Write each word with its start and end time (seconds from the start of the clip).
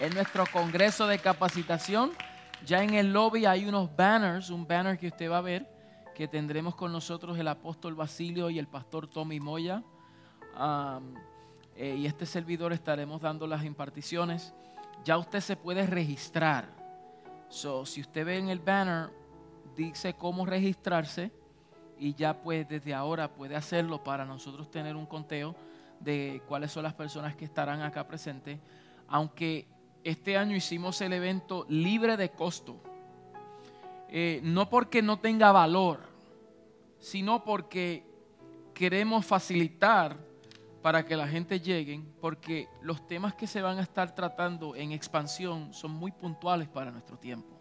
en 0.00 0.14
nuestro 0.14 0.44
congreso 0.50 1.06
de 1.06 1.18
capacitación. 1.18 2.12
Ya 2.66 2.82
en 2.82 2.94
el 2.94 3.12
lobby 3.12 3.44
hay 3.46 3.66
unos 3.66 3.94
banners, 3.94 4.50
un 4.50 4.66
banner 4.66 4.98
que 4.98 5.08
usted 5.08 5.30
va 5.30 5.38
a 5.38 5.42
ver, 5.42 5.66
que 6.14 6.26
tendremos 6.26 6.74
con 6.74 6.90
nosotros 6.90 7.38
el 7.38 7.48
apóstol 7.48 7.94
Basilio 7.94 8.50
y 8.50 8.58
el 8.58 8.66
pastor 8.66 9.06
Tommy 9.06 9.40
Moya. 9.40 9.82
Eh, 11.76 11.96
y 11.98 12.06
este 12.06 12.26
servidor 12.26 12.72
estaremos 12.72 13.20
dando 13.20 13.46
las 13.46 13.64
imparticiones. 13.64 14.54
Ya 15.04 15.16
usted 15.18 15.40
se 15.40 15.56
puede 15.56 15.86
registrar. 15.86 16.68
Si 17.48 18.00
usted 18.00 18.24
ve 18.24 18.38
en 18.38 18.48
el 18.48 18.58
banner, 18.58 19.10
dice 19.76 20.14
cómo 20.14 20.46
registrarse 20.46 21.32
y 21.98 22.14
ya 22.14 22.40
pues 22.40 22.68
desde 22.68 22.94
ahora 22.94 23.34
puede 23.34 23.56
hacerlo 23.56 24.02
para 24.02 24.24
nosotros 24.24 24.70
tener 24.70 24.96
un 24.96 25.06
conteo 25.06 25.54
de 26.00 26.42
cuáles 26.48 26.72
son 26.72 26.84
las 26.84 26.94
personas 26.94 27.36
que 27.36 27.44
estarán 27.44 27.82
acá 27.82 28.06
presentes. 28.06 28.58
Aunque 29.08 29.66
este 30.04 30.36
año 30.36 30.56
hicimos 30.56 31.00
el 31.00 31.12
evento 31.12 31.66
libre 31.68 32.16
de 32.16 32.30
costo. 32.30 32.80
Eh, 34.08 34.40
no 34.42 34.68
porque 34.68 35.02
no 35.02 35.18
tenga 35.18 35.52
valor, 35.52 36.00
sino 36.98 37.44
porque 37.44 38.04
queremos 38.74 39.24
facilitar 39.24 40.16
para 40.82 41.04
que 41.04 41.16
la 41.16 41.28
gente 41.28 41.60
llegue, 41.60 42.00
porque 42.20 42.68
los 42.82 43.06
temas 43.06 43.34
que 43.34 43.46
se 43.46 43.62
van 43.62 43.78
a 43.78 43.82
estar 43.82 44.14
tratando 44.14 44.74
en 44.74 44.92
expansión 44.92 45.72
son 45.74 45.92
muy 45.92 46.10
puntuales 46.10 46.68
para 46.68 46.90
nuestro 46.90 47.18
tiempo. 47.18 47.56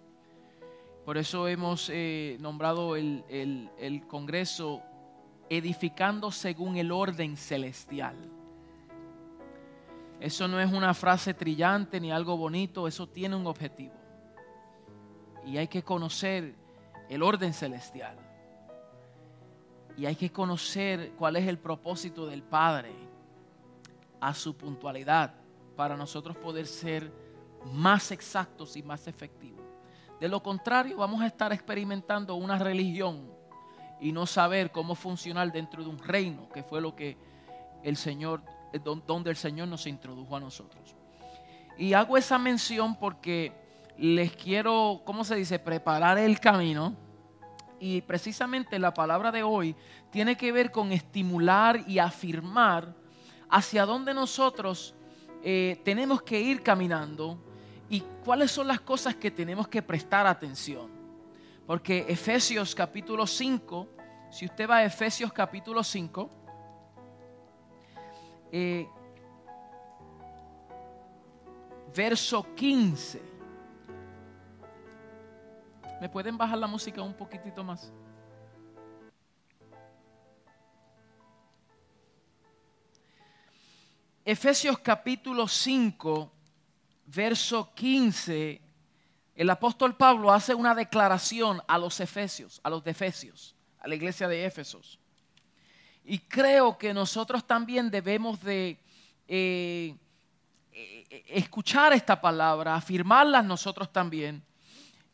Por 1.05 1.17
eso 1.17 1.47
hemos 1.47 1.89
eh, 1.91 2.37
nombrado 2.39 2.95
el, 2.95 3.23
el 3.29 4.07
Congreso 4.07 4.81
edificando 5.49 6.31
según 6.31 6.77
el 6.77 6.91
orden 6.91 7.35
celestial. 7.35 8.38
Eso 10.19 10.47
no 10.47 10.59
es 10.59 10.71
una 10.71 10.93
frase 10.93 11.33
trillante 11.33 11.99
ni 11.99 12.11
algo 12.11 12.35
bonito, 12.35 12.87
eso 12.87 13.07
tiene 13.07 13.35
un 13.35 13.47
objetivo. 13.47 13.93
Y 15.45 15.57
hay 15.57 15.67
que 15.67 15.81
conocer 15.81 16.55
el 17.09 17.23
orden 17.23 17.53
celestial. 17.53 18.17
Y 19.97 20.05
hay 20.05 20.15
que 20.15 20.31
conocer 20.31 21.13
cuál 21.17 21.37
es 21.37 21.47
el 21.47 21.57
propósito 21.57 22.25
del 22.27 22.43
Padre 22.43 22.93
a 24.19 24.33
su 24.33 24.55
puntualidad 24.55 25.33
para 25.75 25.95
nosotros 25.95 26.35
poder 26.37 26.67
ser 26.67 27.11
más 27.65 28.11
exactos 28.11 28.75
y 28.75 28.83
más 28.83 29.07
efectivos. 29.07 29.65
De 30.19 30.27
lo 30.27 30.43
contrario, 30.43 30.97
vamos 30.97 31.21
a 31.21 31.27
estar 31.27 31.53
experimentando 31.53 32.35
una 32.35 32.59
religión 32.59 33.31
y 34.01 34.11
no 34.11 34.25
saber 34.25 34.71
cómo 34.71 34.95
funcionar 34.95 35.51
dentro 35.51 35.83
de 35.83 35.89
un 35.89 35.97
reino, 35.97 36.49
que 36.49 36.63
fue 36.63 36.81
lo 36.81 36.95
que 36.95 37.17
el 37.83 37.95
Señor 37.95 38.41
donde 38.83 39.29
el 39.29 39.35
Señor 39.35 39.67
nos 39.67 39.87
introdujo 39.87 40.35
a 40.35 40.39
nosotros. 40.39 40.95
Y 41.77 41.93
hago 41.93 42.17
esa 42.17 42.37
mención 42.37 42.95
porque 42.95 43.53
les 43.97 44.35
quiero, 44.35 45.01
¿cómo 45.05 45.23
se 45.23 45.35
dice?, 45.35 45.59
preparar 45.59 46.17
el 46.17 46.39
camino. 46.39 46.95
Y 47.79 48.01
precisamente 48.01 48.77
la 48.77 48.93
palabra 48.93 49.31
de 49.31 49.43
hoy 49.43 49.75
tiene 50.11 50.35
que 50.35 50.51
ver 50.51 50.71
con 50.71 50.91
estimular 50.91 51.81
y 51.87 51.99
afirmar 51.99 52.93
hacia 53.49 53.85
dónde 53.85 54.13
nosotros 54.13 54.93
eh, 55.43 55.81
tenemos 55.85 56.21
que 56.21 56.39
ir 56.39 56.61
caminando 56.61 57.41
y 57.89 58.01
cuáles 58.23 58.51
son 58.51 58.67
las 58.67 58.81
cosas 58.81 59.15
que 59.15 59.31
tenemos 59.31 59.67
que 59.67 59.81
prestar 59.81 60.27
atención. 60.27 60.89
Porque 61.65 62.05
Efesios 62.07 62.75
capítulo 62.75 63.25
5, 63.25 63.87
si 64.31 64.45
usted 64.45 64.69
va 64.69 64.77
a 64.77 64.85
Efesios 64.85 65.31
capítulo 65.31 65.83
5, 65.83 66.29
verso 71.93 72.55
15. 72.55 73.21
¿Me 76.01 76.09
pueden 76.09 76.37
bajar 76.37 76.57
la 76.57 76.67
música 76.67 77.01
un 77.01 77.13
poquitito 77.13 77.63
más? 77.63 77.91
Efesios 84.23 84.77
capítulo 84.79 85.47
5, 85.47 86.31
verso 87.07 87.73
15, 87.73 88.61
el 89.33 89.49
apóstol 89.49 89.95
Pablo 89.95 90.31
hace 90.31 90.53
una 90.53 90.75
declaración 90.75 91.61
a 91.67 91.79
los 91.79 91.99
efesios, 91.99 92.61
a 92.63 92.69
los 92.69 92.83
de 92.83 92.91
Efesios, 92.91 93.55
a 93.79 93.87
la 93.87 93.95
iglesia 93.95 94.27
de 94.27 94.45
Éfesos. 94.45 94.98
Y 96.09 96.17
creo 96.17 96.75
que 96.75 96.91
nosotros 96.91 97.45
también 97.45 97.91
debemos 97.91 98.41
de 98.41 98.79
eh, 99.27 99.95
eh, 100.71 101.23
escuchar 101.27 101.93
esta 101.93 102.19
palabra, 102.19 102.73
afirmarla 102.73 103.43
nosotros 103.43 103.93
también, 103.93 104.43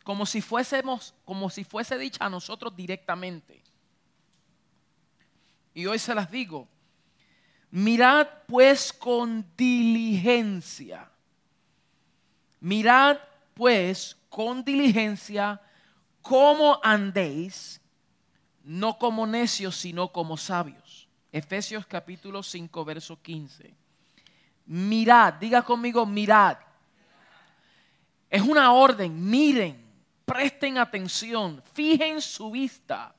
como 0.05 0.25
si 0.25 0.41
como 1.25 1.49
si 1.49 1.65
fuese 1.65 1.97
dicha 1.97 2.23
a 2.23 2.29
nosotros 2.29 2.73
directamente. 2.73 3.61
Y 5.73 5.85
hoy 5.85 5.99
se 5.99 6.15
las 6.15 6.31
digo, 6.31 6.65
mirad 7.71 8.29
pues 8.47 8.93
con 8.93 9.45
diligencia, 9.57 11.11
mirad 12.61 13.17
pues 13.53 14.15
con 14.29 14.63
diligencia 14.63 15.61
cómo 16.21 16.79
andéis, 16.81 17.81
no 18.63 18.97
como 18.97 19.27
necios, 19.27 19.75
sino 19.75 20.07
como 20.13 20.37
sabios 20.37 20.84
Efesios 21.35 21.85
capítulo 21.85 22.41
5, 22.41 22.85
verso 22.85 23.21
15. 23.21 23.69
Mirad, 24.67 25.33
diga 25.33 25.63
conmigo, 25.63 26.05
mirad. 26.05 26.57
Es 28.29 28.41
una 28.41 28.71
orden, 28.71 29.29
miren, 29.29 29.85
presten 30.23 30.77
atención, 30.77 31.61
fijen 31.73 32.21
su 32.21 32.51
vista. 32.51 33.13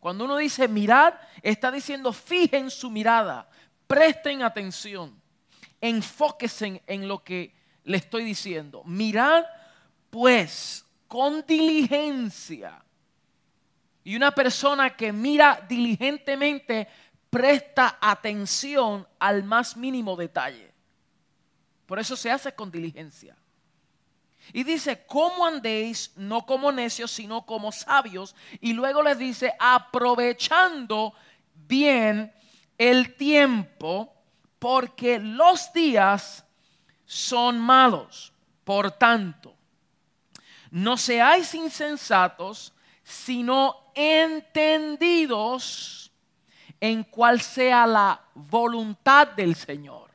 Cuando 0.00 0.24
uno 0.24 0.36
dice 0.36 0.66
mirad, 0.66 1.14
está 1.42 1.70
diciendo 1.70 2.12
fijen 2.12 2.72
su 2.72 2.90
mirada, 2.90 3.48
presten 3.86 4.42
atención, 4.42 5.14
enfóquense 5.80 6.82
en 6.88 7.06
lo 7.06 7.22
que 7.22 7.54
le 7.84 7.98
estoy 7.98 8.24
diciendo. 8.24 8.82
Mirad 8.84 9.44
pues 10.10 10.84
con 11.06 11.46
diligencia. 11.46 12.84
Y 14.06 14.16
una 14.16 14.32
persona 14.32 14.94
que 14.94 15.12
mira 15.12 15.64
diligentemente 15.66 16.88
presta 17.34 17.98
atención 18.00 19.08
al 19.18 19.42
más 19.42 19.76
mínimo 19.76 20.14
detalle. 20.14 20.72
Por 21.84 21.98
eso 21.98 22.14
se 22.14 22.30
hace 22.30 22.54
con 22.54 22.70
diligencia. 22.70 23.36
Y 24.52 24.62
dice, 24.62 25.04
¿cómo 25.04 25.44
andéis? 25.44 26.12
No 26.14 26.46
como 26.46 26.70
necios, 26.70 27.10
sino 27.10 27.44
como 27.44 27.72
sabios. 27.72 28.36
Y 28.60 28.72
luego 28.72 29.02
les 29.02 29.18
dice, 29.18 29.52
aprovechando 29.58 31.12
bien 31.54 32.32
el 32.78 33.16
tiempo, 33.16 34.14
porque 34.60 35.18
los 35.18 35.72
días 35.72 36.44
son 37.04 37.58
malos. 37.58 38.32
Por 38.62 38.92
tanto, 38.92 39.56
no 40.70 40.96
seáis 40.96 41.52
insensatos, 41.52 42.72
sino 43.02 43.90
entendidos 43.96 46.03
en 46.86 47.02
cuál 47.02 47.40
sea 47.40 47.86
la 47.86 48.20
voluntad 48.34 49.28
del 49.28 49.54
Señor. 49.54 50.10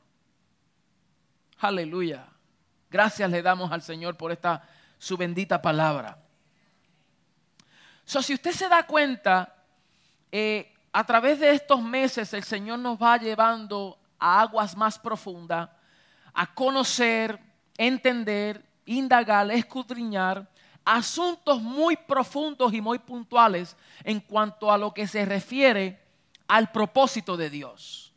Aleluya. 1.57 2.27
Gracias 2.91 3.27
le 3.27 3.41
damos 3.41 3.71
al 3.71 3.81
Señor 3.81 4.15
por 4.15 4.31
esta 4.31 4.61
su 4.99 5.17
bendita 5.17 5.59
palabra. 5.59 6.19
So, 8.05 8.21
si 8.21 8.35
usted 8.35 8.51
se 8.51 8.69
da 8.69 8.85
cuenta, 8.85 9.55
eh, 10.31 10.71
a 10.93 11.03
través 11.03 11.39
de 11.39 11.49
estos 11.49 11.81
meses 11.81 12.31
el 12.35 12.43
Señor 12.43 12.77
nos 12.77 13.01
va 13.01 13.17
llevando 13.17 13.97
a 14.19 14.41
aguas 14.41 14.77
más 14.77 14.99
profundas, 14.99 15.71
a 16.35 16.53
conocer, 16.53 17.39
entender, 17.79 18.63
indagar, 18.85 19.49
escudriñar 19.49 20.47
asuntos 20.85 21.63
muy 21.63 21.97
profundos 21.97 22.71
y 22.75 22.79
muy 22.79 22.99
puntuales 22.99 23.75
en 24.03 24.19
cuanto 24.19 24.71
a 24.71 24.77
lo 24.77 24.93
que 24.93 25.07
se 25.07 25.25
refiere 25.25 26.08
al 26.49 26.71
propósito 26.71 27.37
de 27.37 27.49
Dios. 27.49 28.11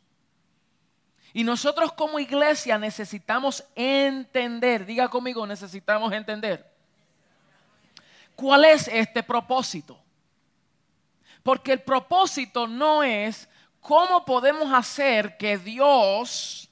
Y 1.31 1.43
nosotros 1.43 1.93
como 1.93 2.19
iglesia 2.19 2.77
necesitamos 2.77 3.63
entender, 3.75 4.85
diga 4.85 5.07
conmigo, 5.07 5.47
necesitamos 5.47 6.11
entender. 6.11 6.69
¿Cuál 8.35 8.65
es 8.65 8.87
este 8.87 9.23
propósito? 9.23 9.99
Porque 11.43 11.73
el 11.73 11.81
propósito 11.81 12.67
no 12.67 13.03
es 13.03 13.47
cómo 13.79 14.25
podemos 14.25 14.73
hacer 14.73 15.37
que 15.37 15.57
Dios 15.57 16.69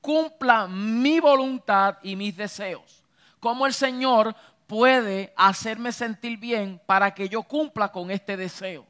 cumpla 0.00 0.66
mi 0.66 1.20
voluntad 1.20 1.98
y 2.02 2.16
mis 2.16 2.36
deseos. 2.36 3.02
Cómo 3.38 3.66
el 3.66 3.72
Señor 3.72 4.36
puede 4.66 5.32
hacerme 5.36 5.92
sentir 5.92 6.38
bien 6.38 6.80
para 6.84 7.14
que 7.14 7.28
yo 7.28 7.42
cumpla 7.42 7.90
con 7.90 8.10
este 8.10 8.36
deseo. 8.36 8.89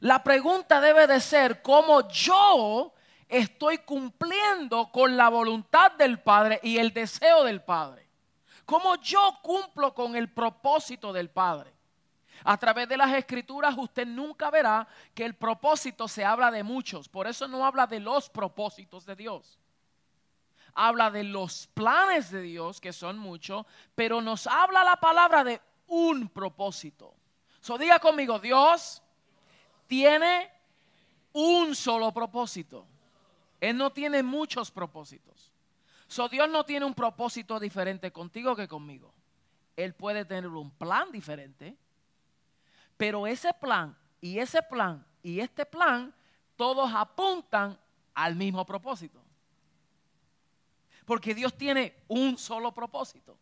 La 0.00 0.22
pregunta 0.22 0.80
debe 0.80 1.06
de 1.06 1.20
ser 1.20 1.62
cómo 1.62 2.08
yo 2.08 2.92
estoy 3.28 3.78
cumpliendo 3.78 4.90
con 4.90 5.16
la 5.16 5.28
voluntad 5.28 5.92
del 5.92 6.18
Padre 6.20 6.60
y 6.62 6.78
el 6.78 6.92
deseo 6.92 7.44
del 7.44 7.62
Padre? 7.62 8.06
¿Cómo 8.64 8.96
yo 8.96 9.38
cumplo 9.42 9.94
con 9.94 10.16
el 10.16 10.32
propósito 10.32 11.12
del 11.12 11.30
Padre? 11.30 11.72
A 12.44 12.56
través 12.58 12.88
de 12.88 12.96
las 12.96 13.12
escrituras 13.12 13.74
usted 13.78 14.06
nunca 14.06 14.50
verá 14.50 14.86
que 15.14 15.24
el 15.24 15.34
propósito 15.34 16.06
se 16.08 16.24
habla 16.24 16.50
de 16.50 16.62
muchos. 16.62 17.08
Por 17.08 17.26
eso 17.26 17.48
no 17.48 17.64
habla 17.64 17.86
de 17.86 18.00
los 18.00 18.28
propósitos 18.28 19.06
de 19.06 19.16
Dios. 19.16 19.58
Habla 20.74 21.10
de 21.10 21.24
los 21.24 21.68
planes 21.68 22.30
de 22.30 22.42
Dios, 22.42 22.80
que 22.80 22.92
son 22.92 23.18
muchos, 23.18 23.64
pero 23.94 24.20
nos 24.20 24.46
habla 24.46 24.84
la 24.84 24.96
palabra 24.96 25.42
de 25.42 25.60
un 25.86 26.28
propósito. 26.28 27.14
So 27.60 27.78
diga 27.78 27.98
conmigo, 27.98 28.38
Dios 28.38 29.02
tiene 29.86 30.50
un 31.32 31.74
solo 31.74 32.12
propósito. 32.12 32.86
Él 33.60 33.76
no 33.76 33.92
tiene 33.92 34.22
muchos 34.22 34.70
propósitos. 34.70 35.52
So 36.06 36.28
Dios 36.28 36.48
no 36.48 36.64
tiene 36.64 36.86
un 36.86 36.94
propósito 36.94 37.58
diferente 37.58 38.12
contigo 38.12 38.54
que 38.54 38.68
conmigo. 38.68 39.12
Él 39.76 39.94
puede 39.94 40.24
tener 40.24 40.48
un 40.48 40.70
plan 40.70 41.10
diferente 41.10 41.76
pero 42.96 43.26
ese 43.26 43.52
plan 43.52 43.96
y 44.20 44.38
ese 44.38 44.62
plan 44.62 45.04
y 45.22 45.40
este 45.40 45.66
plan, 45.66 46.14
todos 46.54 46.90
apuntan 46.94 47.78
al 48.14 48.36
mismo 48.36 48.64
propósito. 48.64 49.20
Porque 51.04 51.34
Dios 51.34 51.56
tiene 51.56 51.96
un 52.08 52.38
solo 52.38 52.72
propósito. 52.72 53.36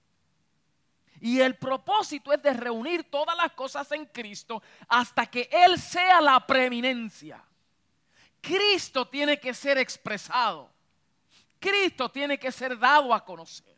Y 1.24 1.40
el 1.40 1.56
propósito 1.56 2.34
es 2.34 2.42
de 2.42 2.52
reunir 2.52 3.04
todas 3.04 3.34
las 3.34 3.52
cosas 3.52 3.90
en 3.92 4.04
Cristo 4.04 4.62
hasta 4.86 5.24
que 5.24 5.48
Él 5.50 5.80
sea 5.80 6.20
la 6.20 6.38
preeminencia. 6.46 7.42
Cristo 8.42 9.08
tiene 9.08 9.40
que 9.40 9.54
ser 9.54 9.78
expresado. 9.78 10.70
Cristo 11.58 12.10
tiene 12.10 12.38
que 12.38 12.52
ser 12.52 12.78
dado 12.78 13.14
a 13.14 13.24
conocer. 13.24 13.74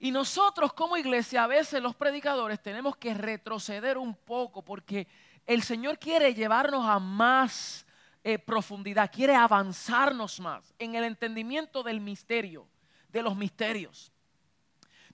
Y 0.00 0.10
nosotros 0.10 0.72
como 0.72 0.96
iglesia, 0.96 1.44
a 1.44 1.46
veces 1.46 1.80
los 1.80 1.94
predicadores 1.94 2.60
tenemos 2.60 2.96
que 2.96 3.14
retroceder 3.14 3.96
un 3.96 4.16
poco 4.16 4.64
porque 4.64 5.06
el 5.46 5.62
Señor 5.62 5.96
quiere 5.96 6.34
llevarnos 6.34 6.84
a 6.86 6.98
más 6.98 7.86
eh, 8.24 8.36
profundidad, 8.36 9.12
quiere 9.12 9.36
avanzarnos 9.36 10.40
más 10.40 10.74
en 10.80 10.96
el 10.96 11.04
entendimiento 11.04 11.84
del 11.84 12.00
misterio, 12.00 12.66
de 13.10 13.22
los 13.22 13.36
misterios. 13.36 14.09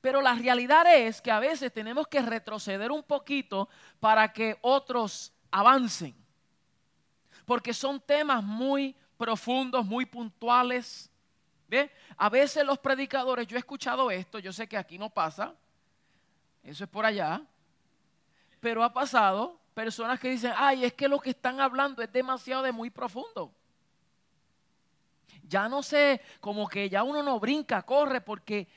Pero 0.07 0.23
la 0.23 0.37
realidad 0.37 0.87
es 0.95 1.21
que 1.21 1.33
a 1.33 1.41
veces 1.41 1.73
tenemos 1.73 2.07
que 2.07 2.23
retroceder 2.23 2.93
un 2.93 3.03
poquito 3.03 3.69
para 3.99 4.33
que 4.33 4.57
otros 4.61 5.33
avancen. 5.51 6.15
Porque 7.45 7.75
son 7.75 8.01
temas 8.01 8.41
muy 8.41 8.95
profundos, 9.19 9.85
muy 9.85 10.07
puntuales 10.07 11.11
a 12.17 12.29
veces 12.29 12.65
los 12.65 12.79
predicadores, 12.79 13.49
yo 13.49 13.57
he 13.57 13.59
escuchado 13.59 14.09
esto, 14.09 14.39
yo 14.39 14.53
sé 14.53 14.69
que 14.69 14.77
aquí 14.77 14.97
no 14.97 15.11
pasa, 15.11 15.53
eso 16.63 16.85
es 16.85 16.91
por 16.91 17.05
allá, 17.05 17.43
pero 18.61 18.85
ha 18.85 18.93
pasado 18.93 19.59
personas 19.75 20.21
que 20.21 20.31
dicen, 20.31 20.53
ay, 20.57 20.85
es 20.85 20.93
que 20.93 21.09
lo 21.09 21.19
que 21.19 21.31
están 21.31 21.61
hablando 21.61 22.01
es 22.01 22.13
demasiado 22.13 22.63
de 22.63 22.71
muy 22.71 22.91
profundo. 22.91 23.53
Ya 25.49 25.69
no 25.69 25.83
sé, 25.83 26.21
como 26.39 26.69
que 26.69 26.89
ya 26.89 27.03
uno 27.03 27.25
no 27.25 27.41
brinca, 27.41 27.83
corre, 27.83 28.21
porque 28.21 28.69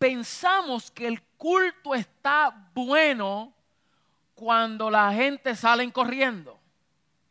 pensamos 0.00 0.90
que 0.90 1.06
el 1.06 1.22
culto 1.36 1.94
está 1.94 2.70
bueno 2.72 3.52
cuando 4.34 4.90
la 4.90 5.12
gente 5.12 5.54
sale 5.54 5.92
corriendo. 5.92 6.58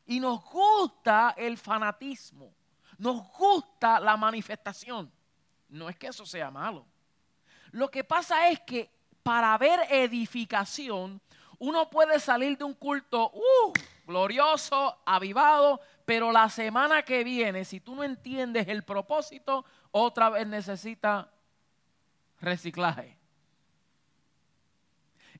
Y 0.06 0.20
nos 0.20 0.44
gusta 0.44 1.34
el 1.36 1.58
fanatismo. 1.58 2.54
Nos 3.00 3.28
gusta 3.32 4.00
la 4.00 4.16
manifestación. 4.16 5.12
No 5.68 5.90
es 5.90 5.98
que 5.98 6.08
eso 6.08 6.28
sea 6.28 6.52
malo. 6.52 6.86
Lo 7.72 7.90
que 7.90 8.04
pasa 8.04 8.50
es 8.50 8.60
que 8.60 8.92
para 9.24 9.58
ver 9.58 9.80
edificación, 9.90 11.20
uno 11.58 11.90
puede 11.90 12.20
salir 12.20 12.56
de 12.56 12.66
un 12.66 12.76
culto 12.76 13.32
uh, 13.34 13.74
glorioso, 14.06 14.96
avivado, 15.08 15.82
pero 16.06 16.32
la 16.32 16.48
semana 16.50 17.02
que 17.02 17.24
viene, 17.24 17.66
si 17.66 17.80
tú 17.80 17.96
no 17.96 18.04
entiendes 18.04 18.68
el 18.68 18.84
propósito, 18.84 19.66
otra 19.92 20.30
vez 20.30 20.46
necesita 20.46 21.32
reciclaje. 22.42 23.18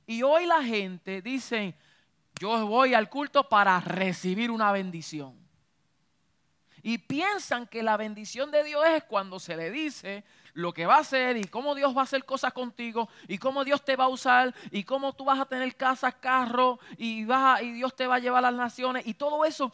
Y 0.06 0.24
hoy 0.24 0.46
la 0.46 0.64
gente 0.64 1.22
dice, 1.22 1.76
yo 2.40 2.66
voy 2.66 2.94
al 2.94 3.10
culto 3.10 3.48
para 3.48 3.80
recibir 3.80 4.50
una 4.50 4.72
bendición. 4.72 5.38
Y 6.82 6.98
piensan 6.98 7.68
que 7.68 7.84
la 7.84 7.98
bendición 7.98 8.52
de 8.52 8.64
Dios 8.64 8.84
es 8.88 9.04
cuando 9.04 9.40
se 9.40 9.56
le 9.56 9.70
dice 9.70 10.24
lo 10.54 10.74
que 10.74 10.86
va 10.86 10.96
a 10.96 11.00
hacer 11.02 11.38
y 11.38 11.44
cómo 11.44 11.76
Dios 11.76 11.96
va 11.96 12.02
a 12.02 12.04
hacer 12.06 12.26
cosas 12.26 12.54
contigo 12.54 13.10
y 13.28 13.38
cómo 13.38 13.64
Dios 13.64 13.84
te 13.84 13.96
va 13.96 14.06
a 14.06 14.10
usar 14.10 14.54
y 14.72 14.84
cómo 14.84 15.14
tú 15.14 15.26
vas 15.26 15.40
a 15.40 15.46
tener 15.46 15.76
casa, 15.76 16.12
carro 16.12 16.80
y, 16.98 17.26
vas 17.26 17.62
y 17.62 17.74
Dios 17.74 17.96
te 17.96 18.08
va 18.08 18.16
a 18.16 18.20
llevar 18.20 18.46
a 18.46 18.52
las 18.52 18.60
naciones 18.60 19.06
y 19.06 19.14
todo 19.14 19.46
eso. 19.46 19.72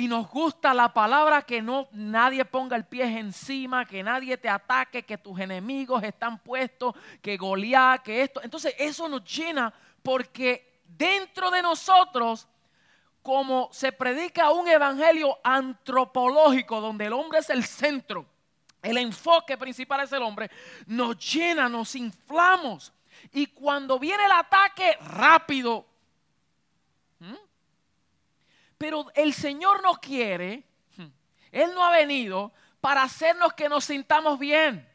Y 0.00 0.08
nos 0.08 0.30
gusta 0.30 0.72
la 0.72 0.94
palabra 0.94 1.42
que 1.42 1.60
no 1.60 1.86
nadie 1.92 2.46
ponga 2.46 2.74
el 2.74 2.86
pie 2.86 3.04
encima, 3.18 3.84
que 3.84 4.02
nadie 4.02 4.38
te 4.38 4.48
ataque, 4.48 5.02
que 5.02 5.18
tus 5.18 5.38
enemigos 5.38 6.02
están 6.02 6.38
puestos, 6.38 6.94
que 7.20 7.36
Goliat, 7.36 8.00
que 8.02 8.22
esto. 8.22 8.40
Entonces 8.42 8.74
eso 8.78 9.10
nos 9.10 9.22
llena 9.24 9.70
porque 10.02 10.80
dentro 10.86 11.50
de 11.50 11.60
nosotros 11.60 12.48
como 13.20 13.68
se 13.72 13.92
predica 13.92 14.50
un 14.52 14.68
evangelio 14.68 15.38
antropológico 15.44 16.80
donde 16.80 17.04
el 17.04 17.12
hombre 17.12 17.40
es 17.40 17.50
el 17.50 17.62
centro, 17.64 18.24
el 18.80 18.96
enfoque 18.96 19.58
principal 19.58 20.00
es 20.00 20.12
el 20.12 20.22
hombre, 20.22 20.50
nos 20.86 21.18
llena, 21.18 21.68
nos 21.68 21.94
inflamos. 21.94 22.90
Y 23.34 23.48
cuando 23.48 23.98
viene 23.98 24.24
el 24.24 24.32
ataque, 24.32 24.96
rápido. 25.02 25.89
Pero 28.80 29.12
el 29.14 29.34
Señor 29.34 29.82
no 29.82 29.96
quiere, 29.96 30.64
Él 31.52 31.70
no 31.74 31.84
ha 31.84 31.92
venido 31.92 32.50
para 32.80 33.02
hacernos 33.02 33.52
que 33.52 33.68
nos 33.68 33.84
sintamos 33.84 34.38
bien. 34.38 34.88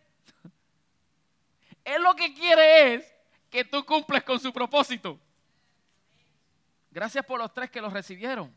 Él 1.84 2.02
lo 2.02 2.16
que 2.16 2.34
quiere 2.34 2.96
es 2.96 3.16
que 3.48 3.64
tú 3.64 3.86
cumples 3.86 4.24
con 4.24 4.40
su 4.40 4.52
propósito. 4.52 5.20
Gracias 6.90 7.24
por 7.28 7.40
los 7.40 7.54
tres 7.54 7.70
que 7.70 7.80
los 7.80 7.94
recibieron. 7.94 8.52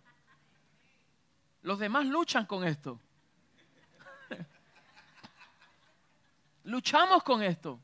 Los 1.60 1.78
demás 1.78 2.06
luchan 2.06 2.46
con 2.46 2.66
esto. 2.66 2.98
Luchamos 6.64 7.22
con 7.22 7.42
esto. 7.42 7.78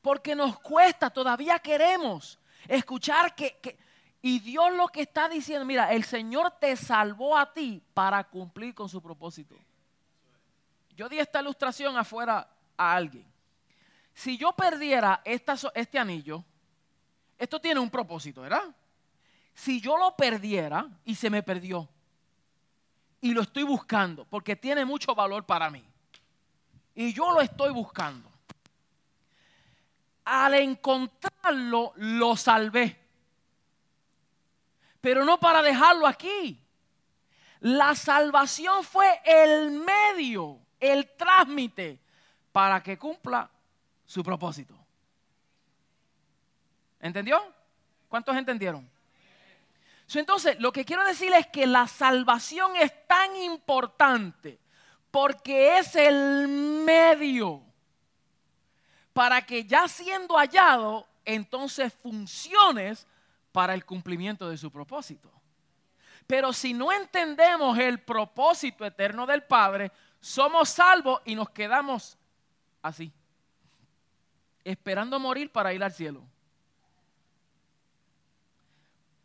Porque 0.00 0.34
nos 0.34 0.58
cuesta, 0.60 1.10
todavía 1.10 1.58
queremos 1.58 2.38
escuchar 2.68 3.34
que, 3.34 3.76
Y 4.24 4.38
Dios 4.38 4.72
lo 4.72 4.88
que 4.88 5.02
está 5.02 5.28
diciendo, 5.28 5.66
mira, 5.66 5.92
el 5.92 6.02
Señor 6.02 6.50
te 6.58 6.74
salvó 6.76 7.36
a 7.36 7.52
ti 7.52 7.82
para 7.92 8.24
cumplir 8.24 8.74
con 8.74 8.88
su 8.88 9.02
propósito. 9.02 9.54
Yo 10.96 11.10
di 11.10 11.18
esta 11.18 11.42
ilustración 11.42 11.94
afuera 11.98 12.48
a 12.74 12.94
alguien. 12.94 13.26
Si 14.14 14.38
yo 14.38 14.52
perdiera 14.52 15.20
este 15.24 15.98
anillo, 15.98 16.42
esto 17.36 17.60
tiene 17.60 17.80
un 17.80 17.90
propósito, 17.90 18.40
¿verdad? 18.40 18.74
si 19.54 19.80
yo 19.80 19.96
lo 19.96 20.16
perdiera 20.16 20.88
y 21.04 21.14
se 21.14 21.30
me 21.30 21.42
perdió, 21.42 21.88
y 23.20 23.32
lo 23.32 23.42
estoy 23.42 23.62
buscando, 23.62 24.24
porque 24.24 24.56
tiene 24.56 24.84
mucho 24.84 25.14
valor 25.14 25.44
para 25.46 25.70
mí, 25.70 25.82
y 26.94 27.12
yo 27.12 27.30
lo 27.30 27.40
estoy 27.40 27.72
buscando, 27.72 28.30
al 30.24 30.54
encontrarlo 30.54 31.92
lo 31.96 32.36
salvé, 32.36 33.03
pero 35.04 35.22
no 35.22 35.38
para 35.38 35.60
dejarlo 35.60 36.06
aquí. 36.06 36.58
La 37.60 37.94
salvación 37.94 38.82
fue 38.82 39.20
el 39.22 39.70
medio, 39.72 40.60
el 40.80 41.10
trámite 41.10 42.00
para 42.50 42.82
que 42.82 42.96
cumpla 42.96 43.50
su 44.06 44.22
propósito. 44.22 44.74
¿Entendió? 47.00 47.38
¿Cuántos 48.08 48.34
entendieron? 48.34 48.90
entonces, 50.14 50.58
lo 50.58 50.72
que 50.72 50.86
quiero 50.86 51.04
decir 51.04 51.34
es 51.34 51.48
que 51.48 51.66
la 51.66 51.86
salvación 51.86 52.74
es 52.76 53.06
tan 53.06 53.36
importante 53.36 54.58
porque 55.10 55.76
es 55.76 55.96
el 55.96 56.48
medio 56.48 57.60
para 59.12 59.44
que 59.44 59.64
ya 59.66 59.86
siendo 59.86 60.38
hallado, 60.38 61.06
entonces 61.26 61.92
funciones 61.92 63.06
para 63.54 63.72
el 63.72 63.84
cumplimiento 63.84 64.50
de 64.50 64.58
su 64.58 64.68
propósito. 64.68 65.30
Pero 66.26 66.52
si 66.52 66.74
no 66.74 66.90
entendemos 66.90 67.78
el 67.78 68.00
propósito 68.00 68.84
eterno 68.84 69.26
del 69.26 69.44
Padre, 69.44 69.92
somos 70.18 70.70
salvos 70.70 71.22
y 71.24 71.36
nos 71.36 71.50
quedamos 71.50 72.18
así, 72.82 73.12
esperando 74.64 75.20
morir 75.20 75.52
para 75.52 75.72
ir 75.72 75.84
al 75.84 75.92
cielo. 75.92 76.24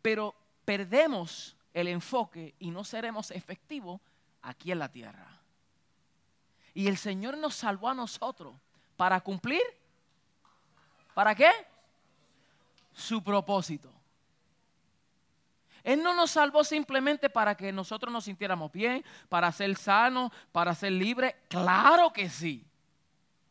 Pero 0.00 0.36
perdemos 0.64 1.56
el 1.74 1.88
enfoque 1.88 2.54
y 2.60 2.70
no 2.70 2.84
seremos 2.84 3.32
efectivos 3.32 4.00
aquí 4.42 4.70
en 4.70 4.78
la 4.78 4.92
tierra. 4.92 5.26
Y 6.72 6.86
el 6.86 6.96
Señor 6.96 7.36
nos 7.36 7.56
salvó 7.56 7.88
a 7.88 7.94
nosotros 7.94 8.54
para 8.96 9.20
cumplir. 9.20 9.62
¿Para 11.14 11.34
qué? 11.34 11.50
Su 12.92 13.24
propósito. 13.24 13.99
Él 15.82 16.02
no 16.02 16.14
nos 16.14 16.32
salvó 16.32 16.64
simplemente 16.64 17.30
para 17.30 17.56
que 17.56 17.72
nosotros 17.72 18.12
nos 18.12 18.24
sintiéramos 18.24 18.70
bien, 18.70 19.04
para 19.28 19.50
ser 19.52 19.76
sanos, 19.76 20.30
para 20.52 20.74
ser 20.74 20.92
libres. 20.92 21.34
Claro 21.48 22.12
que 22.12 22.28
sí. 22.28 22.66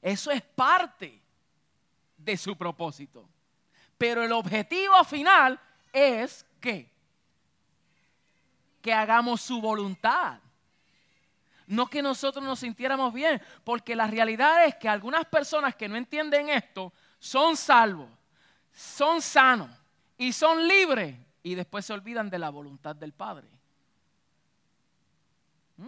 Eso 0.01 0.31
es 0.31 0.41
parte 0.41 1.21
de 2.17 2.37
su 2.37 2.57
propósito. 2.57 3.27
Pero 3.97 4.23
el 4.23 4.31
objetivo 4.31 5.03
final 5.03 5.59
es 5.91 6.45
que 6.59 6.89
que 8.81 8.93
hagamos 8.93 9.41
su 9.41 9.61
voluntad. 9.61 10.39
No 11.67 11.87
que 11.87 12.01
nosotros 12.01 12.43
nos 12.43 12.59
sintiéramos 12.59 13.13
bien, 13.13 13.41
porque 13.63 13.95
la 13.95 14.07
realidad 14.07 14.65
es 14.65 14.75
que 14.75 14.89
algunas 14.89 15.25
personas 15.25 15.75
que 15.75 15.87
no 15.87 15.95
entienden 15.95 16.49
esto 16.49 16.91
son 17.19 17.55
salvos, 17.55 18.09
son 18.73 19.21
sanos 19.21 19.69
y 20.17 20.33
son 20.33 20.67
libres 20.67 21.15
y 21.49 21.55
después 21.55 21.83
se 21.83 21.93
olvidan 21.93 22.29
de 22.29 22.37
la 22.37 22.51
voluntad 22.51 22.95
del 22.95 23.11
Padre. 23.11 23.47
¿Mm? 25.77 25.87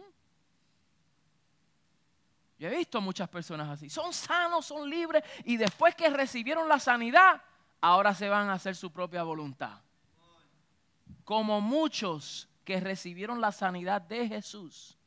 Yo 2.58 2.68
he 2.68 2.78
visto 2.78 3.00
muchas 3.00 3.30
personas 3.30 3.70
así. 3.70 3.88
Son 3.88 4.12
sanos, 4.12 4.66
son 4.66 4.90
libres 4.90 5.24
y 5.46 5.58
después 5.58 5.94
que 5.94 6.10
recibieron 6.10 6.68
la 6.68 6.80
sanidad, 6.80 7.44
ahora 7.80 8.16
se 8.16 8.28
van 8.28 8.50
a 8.50 8.54
hacer 8.54 8.76
su 8.76 8.92
propia 8.92 9.22
voluntad. 9.22 9.82
Como 11.24 11.62
muchos 11.62 12.50
que 12.66 12.80
recibieron 12.80 13.40
la 13.40 13.52
sanidad 13.52 14.02
de 14.02 14.28
Jesús 14.28 14.98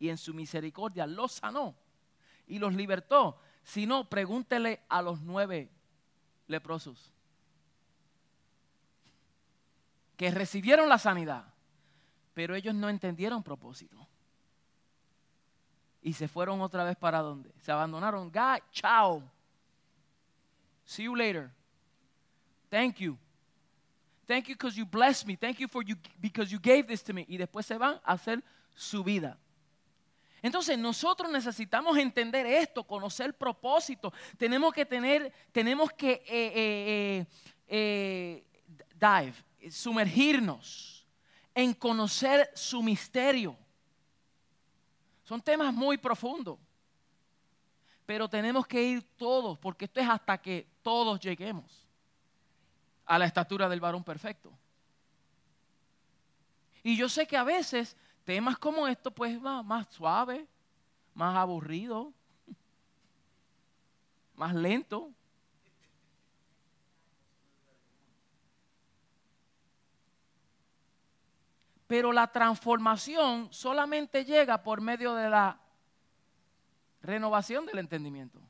y 0.00 0.08
en 0.08 0.18
su 0.18 0.34
misericordia 0.34 1.06
los 1.06 1.34
sanó 1.34 1.76
y 2.48 2.58
los 2.58 2.74
libertó. 2.74 3.38
Si 3.62 3.86
no, 3.86 4.08
pregúntele 4.08 4.80
a 4.88 5.02
los 5.02 5.20
nueve 5.20 5.70
leprosos 6.48 7.12
que 10.18 10.32
recibieron 10.32 10.88
la 10.88 10.98
sanidad, 10.98 11.44
pero 12.34 12.56
ellos 12.56 12.74
no 12.74 12.88
entendieron 12.88 13.42
propósito. 13.44 13.96
Y 16.02 16.12
se 16.12 16.26
fueron 16.26 16.60
otra 16.60 16.82
vez 16.82 16.96
para 16.96 17.20
dónde? 17.20 17.52
Se 17.60 17.70
abandonaron. 17.70 18.28
God, 18.28 18.58
chao. 18.72 19.22
See 20.84 21.04
you 21.04 21.14
later. 21.14 21.50
Thank 22.68 22.96
you. 22.96 23.16
Thank 24.26 24.48
you 24.48 24.54
because 24.56 24.76
you 24.76 24.84
blessed 24.84 25.24
me. 25.24 25.36
Thank 25.36 25.58
you 25.58 25.68
for 25.68 25.84
you 25.84 25.94
because 26.20 26.52
you 26.52 26.58
gave 26.60 26.88
this 26.88 27.02
to 27.04 27.14
me. 27.14 27.24
Y 27.28 27.36
después 27.36 27.64
se 27.64 27.78
van 27.78 28.00
a 28.04 28.12
hacer 28.12 28.42
su 28.74 29.04
vida. 29.04 29.38
Entonces 30.42 30.76
nosotros 30.76 31.30
necesitamos 31.30 31.96
entender 31.96 32.44
esto, 32.44 32.82
conocer 32.82 33.34
propósito. 33.34 34.12
Tenemos 34.36 34.72
que 34.72 34.84
tener, 34.84 35.32
tenemos 35.52 35.92
que 35.92 36.24
eh, 36.26 36.52
eh, 36.54 37.26
eh, 37.68 38.44
dive, 38.94 39.47
sumergirnos 39.70 41.06
en 41.54 41.74
conocer 41.74 42.50
su 42.54 42.82
misterio. 42.82 43.56
Son 45.24 45.42
temas 45.42 45.74
muy 45.74 45.98
profundos. 45.98 46.58
Pero 48.06 48.28
tenemos 48.28 48.66
que 48.66 48.82
ir 48.82 49.02
todos, 49.16 49.58
porque 49.58 49.84
esto 49.84 50.00
es 50.00 50.08
hasta 50.08 50.38
que 50.38 50.66
todos 50.82 51.20
lleguemos 51.20 51.86
a 53.04 53.18
la 53.18 53.26
estatura 53.26 53.68
del 53.68 53.80
varón 53.80 54.02
perfecto. 54.02 54.50
Y 56.82 56.96
yo 56.96 57.08
sé 57.08 57.26
que 57.26 57.36
a 57.36 57.44
veces 57.44 57.96
temas 58.24 58.56
como 58.56 58.88
esto, 58.88 59.10
pues 59.10 59.38
más, 59.40 59.64
más 59.64 59.88
suave, 59.90 60.46
más 61.12 61.36
aburrido, 61.36 62.14
más 64.34 64.54
lento. 64.54 65.12
Pero 71.88 72.12
la 72.12 72.28
transformación 72.28 73.48
solamente 73.50 74.24
llega 74.24 74.62
por 74.62 74.80
medio 74.80 75.14
de 75.16 75.28
la 75.28 75.58
renovación 77.02 77.66
del 77.66 77.78
entendimiento. 77.78 78.40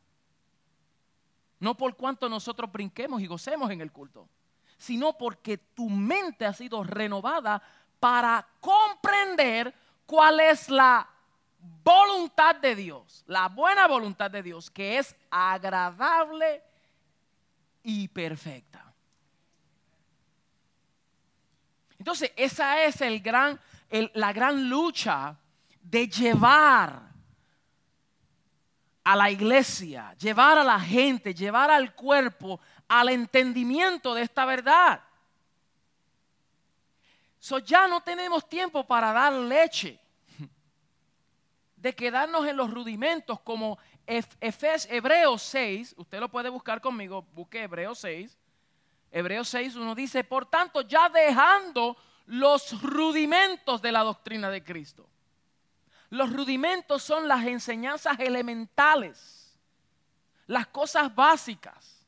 No 1.60 1.76
por 1.76 1.96
cuanto 1.96 2.28
nosotros 2.28 2.70
brinquemos 2.70 3.22
y 3.22 3.26
gocemos 3.26 3.70
en 3.70 3.80
el 3.80 3.90
culto, 3.90 4.28
sino 4.76 5.16
porque 5.16 5.56
tu 5.56 5.88
mente 5.88 6.44
ha 6.44 6.52
sido 6.52 6.84
renovada 6.84 7.62
para 7.98 8.46
comprender 8.60 9.74
cuál 10.04 10.40
es 10.40 10.68
la 10.68 11.08
voluntad 11.82 12.56
de 12.56 12.74
Dios, 12.74 13.24
la 13.26 13.48
buena 13.48 13.86
voluntad 13.86 14.30
de 14.30 14.42
Dios, 14.42 14.70
que 14.70 14.98
es 14.98 15.14
agradable 15.30 16.62
y 17.82 18.08
perfecta. 18.08 18.87
Entonces, 22.08 22.32
esa 22.36 22.84
es 22.84 23.02
el 23.02 23.20
gran, 23.20 23.60
la 24.14 24.32
gran 24.32 24.66
lucha 24.66 25.36
de 25.82 26.08
llevar 26.08 27.02
a 29.04 29.14
la 29.14 29.30
iglesia, 29.30 30.14
llevar 30.18 30.56
a 30.56 30.64
la 30.64 30.80
gente, 30.80 31.34
llevar 31.34 31.70
al 31.70 31.94
cuerpo 31.94 32.60
al 32.88 33.10
entendimiento 33.10 34.14
de 34.14 34.22
esta 34.22 34.46
verdad. 34.46 35.02
So 37.38 37.58
ya 37.58 37.86
no 37.86 38.00
tenemos 38.00 38.48
tiempo 38.48 38.86
para 38.86 39.12
dar 39.12 39.34
leche, 39.34 40.00
de 41.76 41.94
quedarnos 41.94 42.46
en 42.46 42.56
los 42.56 42.70
rudimentos 42.70 43.38
como 43.40 43.78
Efes, 44.06 44.88
Hebreos 44.90 45.42
6, 45.42 45.94
usted 45.98 46.20
lo 46.20 46.30
puede 46.30 46.48
buscar 46.48 46.80
conmigo, 46.80 47.20
busque 47.34 47.64
Hebreos 47.64 47.98
6, 47.98 48.34
Hebreos 49.10 49.48
6, 49.48 49.76
uno 49.76 49.94
dice, 49.94 50.24
por 50.24 50.46
tanto, 50.46 50.82
ya 50.82 51.08
dejando 51.08 51.96
los 52.26 52.80
rudimentos 52.82 53.80
de 53.80 53.92
la 53.92 54.02
doctrina 54.02 54.50
de 54.50 54.62
Cristo. 54.62 55.08
Los 56.10 56.32
rudimentos 56.32 57.02
son 57.02 57.28
las 57.28 57.44
enseñanzas 57.46 58.18
elementales, 58.18 59.58
las 60.46 60.66
cosas 60.66 61.14
básicas 61.14 62.06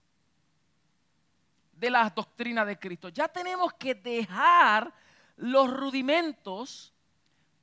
de 1.73 1.91
la 1.91 2.09
doctrina 2.11 2.65
de 2.65 2.79
Cristo. 2.79 3.09
Ya 3.09 3.29
tenemos 3.29 3.73
que 3.75 3.95
dejar 3.95 4.93
los 5.37 5.71
rudimentos 5.71 6.93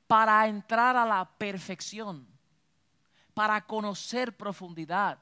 para 0.08 0.46
entrar 0.48 0.96
a 0.96 1.06
la 1.06 1.24
perfección, 1.24 2.26
para 3.34 3.64
conocer 3.64 4.36
profundidad, 4.36 5.18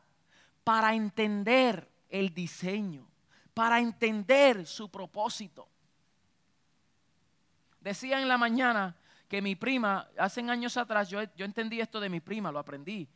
para 0.64 0.94
entender 0.94 1.90
el 2.08 2.32
diseño 2.32 3.06
para 3.56 3.80
entender 3.80 4.66
su 4.66 4.90
propósito. 4.90 5.66
Decía 7.80 8.20
en 8.20 8.28
la 8.28 8.36
mañana 8.36 8.94
que 9.28 9.40
mi 9.40 9.56
prima, 9.56 10.10
hace 10.18 10.42
años 10.42 10.76
atrás, 10.76 11.08
yo, 11.08 11.22
yo 11.34 11.46
entendí 11.46 11.80
esto 11.80 11.98
de 11.98 12.10
mi 12.10 12.20
prima, 12.20 12.52
lo 12.52 12.58
aprendí. 12.58 13.08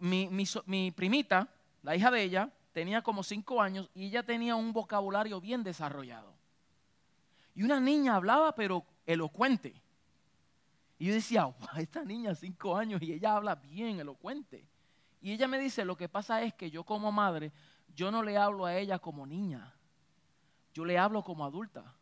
Mi, 0.00 0.28
mi 0.66 0.90
primita, 0.90 1.46
la 1.84 1.94
hija 1.94 2.10
de 2.10 2.24
ella, 2.24 2.50
tenía 2.72 3.02
como 3.02 3.22
cinco 3.22 3.62
años 3.62 3.88
y 3.94 4.06
ella 4.06 4.24
tenía 4.24 4.56
un 4.56 4.72
vocabulario 4.72 5.40
bien 5.40 5.62
desarrollado. 5.62 6.34
Y 7.54 7.62
una 7.62 7.78
niña 7.78 8.16
hablaba, 8.16 8.52
pero 8.56 8.84
elocuente. 9.06 9.80
Y 10.98 11.06
yo 11.06 11.14
decía, 11.14 11.54
esta 11.76 12.02
niña 12.02 12.34
cinco 12.34 12.76
años 12.76 13.00
y 13.00 13.12
ella 13.12 13.36
habla 13.36 13.54
bien 13.54 14.00
elocuente. 14.00 14.66
Y 15.20 15.30
ella 15.30 15.46
me 15.46 15.60
dice, 15.60 15.84
lo 15.84 15.96
que 15.96 16.08
pasa 16.08 16.42
es 16.42 16.52
que 16.52 16.68
yo 16.68 16.82
como 16.82 17.12
madre, 17.12 17.52
yo 17.94 18.10
no 18.10 18.24
le 18.24 18.36
hablo 18.36 18.66
a 18.66 18.76
ella 18.76 18.98
como 18.98 19.24
niña 19.24 19.72
yo 20.74 20.84
le 20.84 20.98
hablo 20.98 21.22
como 21.22 21.44
adulta. 21.44 21.94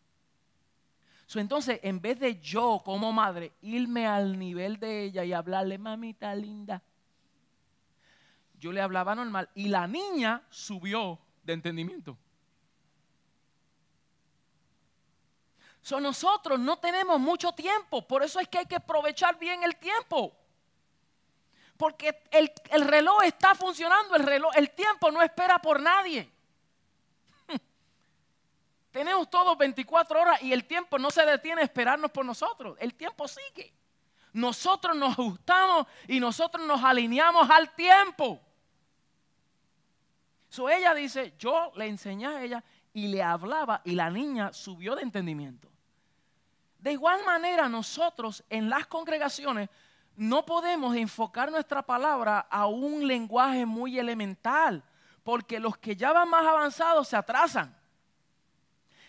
entonces, 1.35 1.79
en 1.83 2.01
vez 2.01 2.19
de 2.19 2.41
yo 2.41 2.81
como 2.85 3.13
madre 3.13 3.53
irme 3.61 4.07
al 4.07 4.39
nivel 4.39 4.81
de 4.81 5.05
ella 5.05 5.25
y 5.25 5.33
hablarle, 5.33 5.79
mamita 5.79 6.35
linda, 6.35 6.83
yo 8.59 8.73
le 8.73 8.81
hablaba 8.81 9.15
normal 9.15 9.51
y 9.55 9.69
la 9.69 9.87
niña 9.87 10.43
subió 10.49 11.19
de 11.43 11.53
entendimiento. 11.53 12.17
So, 15.83 16.01
nosotros 16.01 16.59
no 16.59 16.79
tenemos 16.79 17.19
mucho 17.21 17.53
tiempo, 17.53 18.07
por 18.07 18.23
eso 18.23 18.41
es 18.41 18.49
que 18.49 18.59
hay 18.59 18.67
que 18.67 18.77
aprovechar 18.77 19.39
bien 19.39 19.63
el 19.65 19.77
tiempo. 19.77 20.33
Porque 21.77 22.23
el, 22.31 22.53
el 22.71 22.87
reloj 22.87 23.25
está 23.25 23.55
funcionando, 23.55 24.15
el 24.15 24.23
reloj, 24.23 24.53
el 24.55 24.71
tiempo 24.71 25.11
no 25.11 25.21
espera 25.21 25.59
por 25.59 25.81
nadie. 25.81 26.31
Tenemos 28.93 29.31
todos 29.31 29.57
24 29.57 30.21
horas 30.21 30.43
y 30.43 30.53
el 30.53 30.67
tiempo 30.67 30.99
no 30.99 31.11
se 31.11 31.25
detiene 31.25 31.63
a 31.63 31.65
esperarnos 31.65 32.11
por 32.11 32.25
nosotros. 32.25 32.77
El 32.79 32.95
tiempo 32.95 33.27
sigue. 33.27 33.73
Nosotros 34.35 34.95
nos 34.95 35.13
ajustamos 35.13 35.87
y 36.07 36.21
nosotros 36.21 36.67
nos 36.67 36.83
alineamos 36.85 37.49
al 37.51 37.75
tiempo. 37.75 38.41
So 40.49 40.69
ella 40.69 40.93
dice, 40.93 41.35
yo 41.39 41.73
le 41.75 41.87
enseñé 41.87 42.27
a 42.27 42.43
ella 42.43 42.65
y 42.93 43.09
le 43.09 43.23
hablaba 43.23 43.81
y 43.85 43.93
la 43.93 44.11
niña 44.11 44.53
subió 44.53 44.95
de 44.95 45.03
entendimiento. 45.03 45.71
De 46.79 46.93
igual 46.93 47.25
manera, 47.25 47.71
nosotros 47.71 48.45
en 48.51 48.69
las 48.69 48.87
congregaciones 48.87 49.71
no 50.17 50.45
podemos 50.45 50.95
enfocar 50.97 51.51
nuestra 51.51 51.81
palabra 51.81 52.41
a 52.51 52.67
un 52.67 53.07
lenguaje 53.07 53.65
muy 53.65 53.99
elemental, 53.99 54.85
porque 55.23 55.59
los 55.59 55.79
que 55.79 55.97
ya 55.97 56.13
van 56.13 56.29
más 56.29 56.45
avanzados 56.45 57.09
se 57.09 57.17
atrasan, 57.17 57.75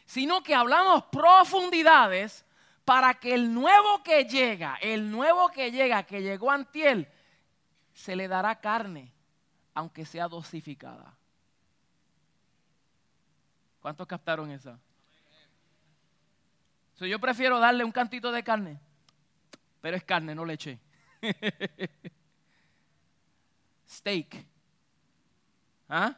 sino 0.05 0.43
que 0.43 0.55
hablamos 0.55 1.03
profundidades 1.05 2.45
para 2.85 3.13
que 3.15 3.33
el 3.33 3.53
nuevo 3.53 4.03
que 4.03 4.25
llega, 4.25 4.75
el 4.81 5.09
nuevo 5.09 5.49
que 5.49 5.71
llega, 5.71 6.03
que 6.03 6.21
llegó 6.21 6.51
antiel, 6.51 7.07
se 7.93 8.15
le 8.15 8.27
dará 8.27 8.59
carne, 8.59 9.13
aunque 9.73 10.05
sea 10.05 10.27
dosificada. 10.27 11.15
¿Cuántos 13.81 14.07
captaron 14.07 14.51
esa? 14.51 14.79
yo 16.99 17.19
prefiero 17.19 17.59
darle 17.59 17.83
un 17.83 17.91
cantito 17.91 18.31
de 18.31 18.43
carne, 18.43 18.79
pero 19.81 19.97
es 19.97 20.03
carne, 20.05 20.33
no 20.33 20.45
leche. 20.45 20.79
Steak. 23.89 24.45
¿Ah? 25.89 26.15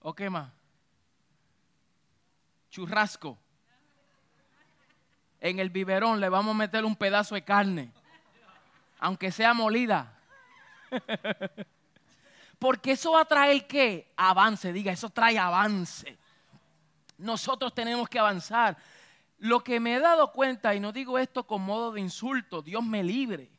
¿O 0.00 0.12
qué 0.12 0.28
más? 0.28 0.55
Churrasco. 2.76 3.38
En 5.40 5.58
el 5.60 5.70
biberón 5.70 6.20
le 6.20 6.28
vamos 6.28 6.54
a 6.54 6.58
meter 6.58 6.84
un 6.84 6.94
pedazo 6.94 7.34
de 7.34 7.42
carne, 7.42 7.90
aunque 8.98 9.32
sea 9.32 9.54
molida. 9.54 10.12
Porque 12.58 12.92
eso 12.92 13.12
va 13.12 13.22
a 13.22 13.24
traer 13.24 13.66
qué? 13.66 14.12
Avance, 14.14 14.74
diga, 14.74 14.92
eso 14.92 15.08
trae 15.08 15.38
avance. 15.38 16.18
Nosotros 17.16 17.74
tenemos 17.74 18.10
que 18.10 18.18
avanzar. 18.18 18.76
Lo 19.38 19.64
que 19.64 19.80
me 19.80 19.94
he 19.94 19.98
dado 20.00 20.30
cuenta, 20.30 20.74
y 20.74 20.80
no 20.80 20.92
digo 20.92 21.18
esto 21.18 21.46
con 21.46 21.62
modo 21.62 21.92
de 21.92 22.02
insulto, 22.02 22.60
Dios 22.60 22.84
me 22.84 23.02
libre. 23.02 23.50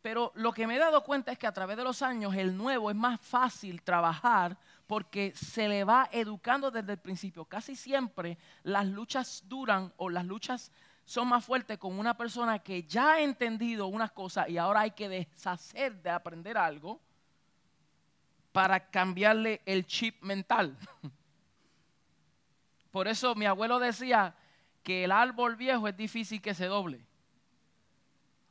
Pero 0.00 0.32
lo 0.36 0.54
que 0.54 0.66
me 0.66 0.76
he 0.76 0.78
dado 0.78 1.04
cuenta 1.04 1.32
es 1.32 1.38
que 1.38 1.46
a 1.46 1.52
través 1.52 1.76
de 1.76 1.84
los 1.84 2.00
años 2.00 2.34
el 2.34 2.56
nuevo 2.56 2.88
es 2.88 2.96
más 2.96 3.20
fácil 3.20 3.82
trabajar 3.82 4.56
porque 4.88 5.32
se 5.36 5.68
le 5.68 5.84
va 5.84 6.08
educando 6.10 6.70
desde 6.70 6.92
el 6.92 6.98
principio. 6.98 7.44
Casi 7.44 7.76
siempre 7.76 8.38
las 8.62 8.86
luchas 8.86 9.44
duran 9.46 9.92
o 9.98 10.08
las 10.08 10.24
luchas 10.24 10.72
son 11.04 11.28
más 11.28 11.44
fuertes 11.44 11.78
con 11.78 11.98
una 11.98 12.16
persona 12.16 12.58
que 12.58 12.82
ya 12.84 13.12
ha 13.12 13.20
entendido 13.20 13.86
unas 13.86 14.10
cosas 14.12 14.48
y 14.48 14.56
ahora 14.56 14.80
hay 14.80 14.90
que 14.92 15.08
deshacer 15.08 16.02
de 16.02 16.10
aprender 16.10 16.56
algo 16.56 17.00
para 18.50 18.90
cambiarle 18.90 19.60
el 19.66 19.86
chip 19.86 20.22
mental. 20.22 20.76
Por 22.90 23.08
eso 23.08 23.34
mi 23.34 23.44
abuelo 23.44 23.78
decía 23.78 24.34
que 24.82 25.04
el 25.04 25.12
árbol 25.12 25.56
viejo 25.56 25.86
es 25.86 25.96
difícil 25.96 26.40
que 26.40 26.54
se 26.54 26.64
doble. 26.64 27.06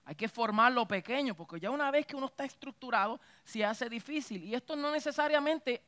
Hay 0.07 0.15
que 0.15 0.29
formarlo 0.29 0.87
pequeño, 0.87 1.35
porque 1.35 1.59
ya 1.59 1.69
una 1.69 1.91
vez 1.91 2.05
que 2.05 2.15
uno 2.15 2.27
está 2.27 2.45
estructurado, 2.45 3.19
se 3.43 3.65
hace 3.65 3.89
difícil. 3.89 4.41
Y 4.41 4.55
esto 4.55 4.73
no 4.73 4.89
necesariamente 4.89 5.83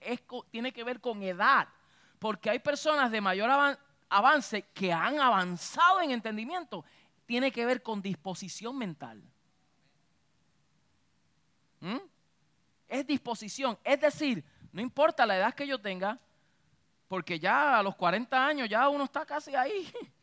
tiene 0.52 0.74
que 0.74 0.84
ver 0.84 1.00
con 1.00 1.24
edad, 1.24 1.70
porque 2.20 2.50
hay 2.50 2.60
personas 2.60 3.12
de 3.12 3.22
mayor 3.22 3.50
avance 4.10 4.64
que 4.74 4.92
han 4.92 5.22
avanzado 5.22 6.02
en 6.02 6.12
entendimiento. 6.12 6.84
Tiene 7.26 7.50
que 7.50 7.66
ver 7.66 7.82
con 7.82 8.02
disposición 8.02 8.78
mental. 8.78 9.24
¿Mm? 11.80 12.00
Es 12.90 13.08
disposición. 13.08 13.80
Es 13.86 14.02
decir, 14.02 14.44
no 14.74 14.82
importa 14.82 15.26
la 15.26 15.38
edad 15.38 15.54
que 15.54 15.66
yo 15.66 15.80
tenga, 15.80 16.20
porque 17.08 17.40
ya 17.40 17.80
a 17.80 17.84
los 17.84 17.96
40 17.96 18.46
años 18.46 18.68
ya 18.68 18.90
uno 18.90 19.06
está 19.06 19.26
casi 19.26 19.56
ahí. 19.56 19.90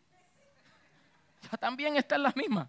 Ya 1.50 1.56
también 1.58 1.96
está 1.96 2.16
en 2.16 2.24
la 2.24 2.32
misma. 2.34 2.68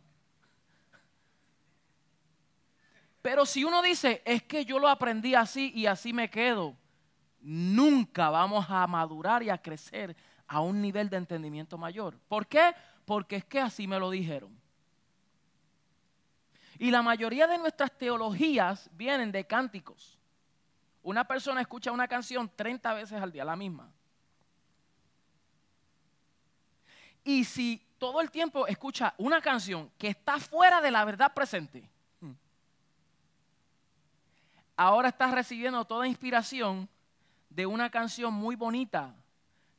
Pero 3.27 3.45
si 3.45 3.65
uno 3.65 3.81
dice, 3.81 4.21
es 4.23 4.43
que 4.43 4.63
yo 4.63 4.79
lo 4.79 4.87
aprendí 4.87 5.35
así 5.35 5.73
y 5.75 5.85
así 5.85 6.13
me 6.13 6.29
quedo, 6.29 6.77
nunca 7.41 8.29
vamos 8.29 8.65
a 8.69 8.87
madurar 8.87 9.43
y 9.43 9.49
a 9.49 9.61
crecer 9.61 10.15
a 10.47 10.61
un 10.61 10.81
nivel 10.81 11.09
de 11.09 11.17
entendimiento 11.17 11.77
mayor. 11.77 12.17
¿Por 12.29 12.47
qué? 12.47 12.73
Porque 13.03 13.35
es 13.35 13.43
que 13.43 13.59
así 13.59 13.85
me 13.85 13.99
lo 13.99 14.11
dijeron. 14.11 14.57
Y 16.79 16.89
la 16.89 17.01
mayoría 17.01 17.47
de 17.47 17.57
nuestras 17.57 17.91
teologías 17.97 18.89
vienen 18.93 19.33
de 19.33 19.45
cánticos. 19.45 20.17
Una 21.03 21.27
persona 21.27 21.59
escucha 21.59 21.91
una 21.91 22.07
canción 22.07 22.49
30 22.55 22.93
veces 22.93 23.21
al 23.21 23.33
día, 23.33 23.43
la 23.43 23.57
misma. 23.57 23.91
Y 27.25 27.43
si 27.43 27.85
todo 27.97 28.21
el 28.21 28.31
tiempo 28.31 28.67
escucha 28.67 29.13
una 29.17 29.41
canción 29.41 29.91
que 29.97 30.07
está 30.07 30.39
fuera 30.39 30.79
de 30.79 30.91
la 30.91 31.03
verdad 31.03 31.33
presente, 31.33 31.89
ahora 34.77 35.09
estás 35.09 35.31
recibiendo 35.31 35.83
toda 35.83 36.07
inspiración 36.07 36.87
de 37.49 37.65
una 37.65 37.89
canción 37.89 38.33
muy 38.33 38.55
bonita, 38.55 39.13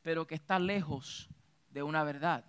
pero 0.02 0.26
que 0.26 0.34
está 0.34 0.58
lejos 0.58 1.28
de 1.70 1.82
una 1.82 2.02
verdad. 2.02 2.44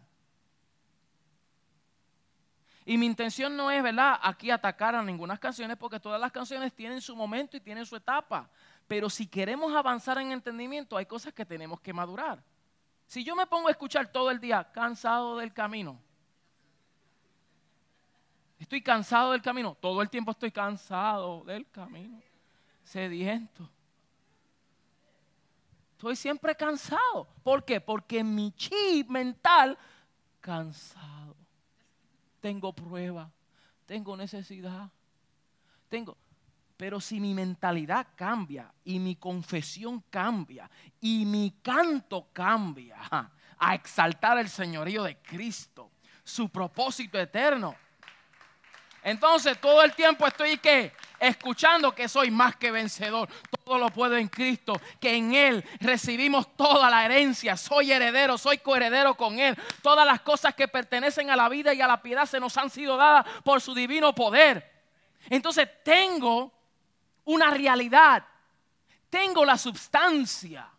Y 2.85 2.97
mi 2.97 3.05
intención 3.05 3.55
no 3.55 3.69
es, 3.69 3.83
¿verdad?, 3.83 4.19
aquí 4.23 4.49
atacar 4.49 4.95
a 4.95 5.03
ninguna 5.03 5.37
canciones, 5.37 5.77
porque 5.77 5.99
todas 5.99 6.19
las 6.19 6.31
canciones 6.31 6.73
tienen 6.73 6.99
su 6.99 7.15
momento 7.15 7.55
y 7.55 7.59
tienen 7.59 7.85
su 7.85 7.95
etapa. 7.95 8.49
Pero 8.87 9.11
si 9.11 9.27
queremos 9.27 9.75
avanzar 9.75 10.17
en 10.17 10.31
entendimiento, 10.31 10.97
hay 10.97 11.05
cosas 11.05 11.31
que 11.31 11.45
tenemos 11.45 11.79
que 11.79 11.93
madurar. 11.93 12.43
Si 13.05 13.23
yo 13.23 13.35
me 13.35 13.45
pongo 13.45 13.67
a 13.67 13.71
escuchar 13.71 14.11
todo 14.11 14.31
el 14.31 14.39
día, 14.39 14.63
cansado 14.71 15.37
del 15.37 15.53
camino, 15.53 16.01
estoy 18.57 18.81
cansado 18.81 19.33
del 19.33 19.43
camino, 19.43 19.77
todo 19.79 20.01
el 20.01 20.09
tiempo 20.09 20.31
estoy 20.31 20.51
cansado 20.51 21.43
del 21.43 21.69
camino, 21.69 22.19
sediento. 22.89 23.69
Estoy 25.91 26.15
siempre 26.15 26.55
cansado. 26.55 27.27
¿Por 27.43 27.63
qué? 27.63 27.79
Porque 27.79 28.23
mi 28.23 28.51
chip 28.53 29.09
mental, 29.09 29.77
cansado. 30.39 31.35
Tengo 32.39 32.73
prueba, 32.73 33.29
tengo 33.85 34.15
necesidad, 34.17 34.89
tengo... 35.87 36.17
Pero 36.77 37.01
si 37.01 37.19
mi 37.19 37.33
mentalidad 37.33 38.07
cambia 38.15 38.73
y 38.85 38.99
mi 38.99 39.17
confesión 39.17 40.01
cambia 40.09 40.71
y 41.01 41.25
mi 41.25 41.51
canto 41.61 42.29
cambia 42.31 42.97
a 43.57 43.75
exaltar 43.75 44.37
el 44.37 44.47
señorío 44.47 45.03
de 45.03 45.17
Cristo, 45.17 45.91
su 46.23 46.47
propósito 46.47 47.19
eterno, 47.19 47.75
entonces 49.03 49.59
todo 49.59 49.83
el 49.83 49.93
tiempo 49.93 50.27
estoy 50.27 50.57
que 50.57 50.91
escuchando 51.19 51.93
que 51.93 52.07
soy 52.07 52.31
más 52.31 52.55
que 52.55 52.71
vencedor. 52.71 53.29
Todo 53.63 53.77
lo 53.77 53.89
puedo 53.89 54.17
en 54.17 54.27
Cristo, 54.27 54.73
que 54.99 55.15
en 55.15 55.33
Él 55.33 55.63
recibimos 55.79 56.55
toda 56.55 56.89
la 56.89 57.05
herencia. 57.05 57.57
Soy 57.57 57.91
heredero, 57.91 58.37
soy 58.37 58.57
coheredero 58.59 59.15
con 59.15 59.39
Él. 59.39 59.57
Todas 59.81 60.05
las 60.05 60.21
cosas 60.21 60.55
que 60.55 60.67
pertenecen 60.67 61.29
a 61.29 61.35
la 61.35 61.49
vida 61.49 61.73
y 61.73 61.81
a 61.81 61.87
la 61.87 62.01
piedad 62.01 62.25
se 62.25 62.39
nos 62.39 62.57
han 62.57 62.69
sido 62.69 62.97
dadas 62.97 63.25
por 63.43 63.61
su 63.61 63.73
divino 63.73 64.13
poder. 64.13 64.69
Entonces 65.29 65.67
tengo 65.83 66.51
una 67.25 67.51
realidad. 67.51 68.25
Tengo 69.09 69.45
la 69.45 69.57
substancia. 69.57 70.69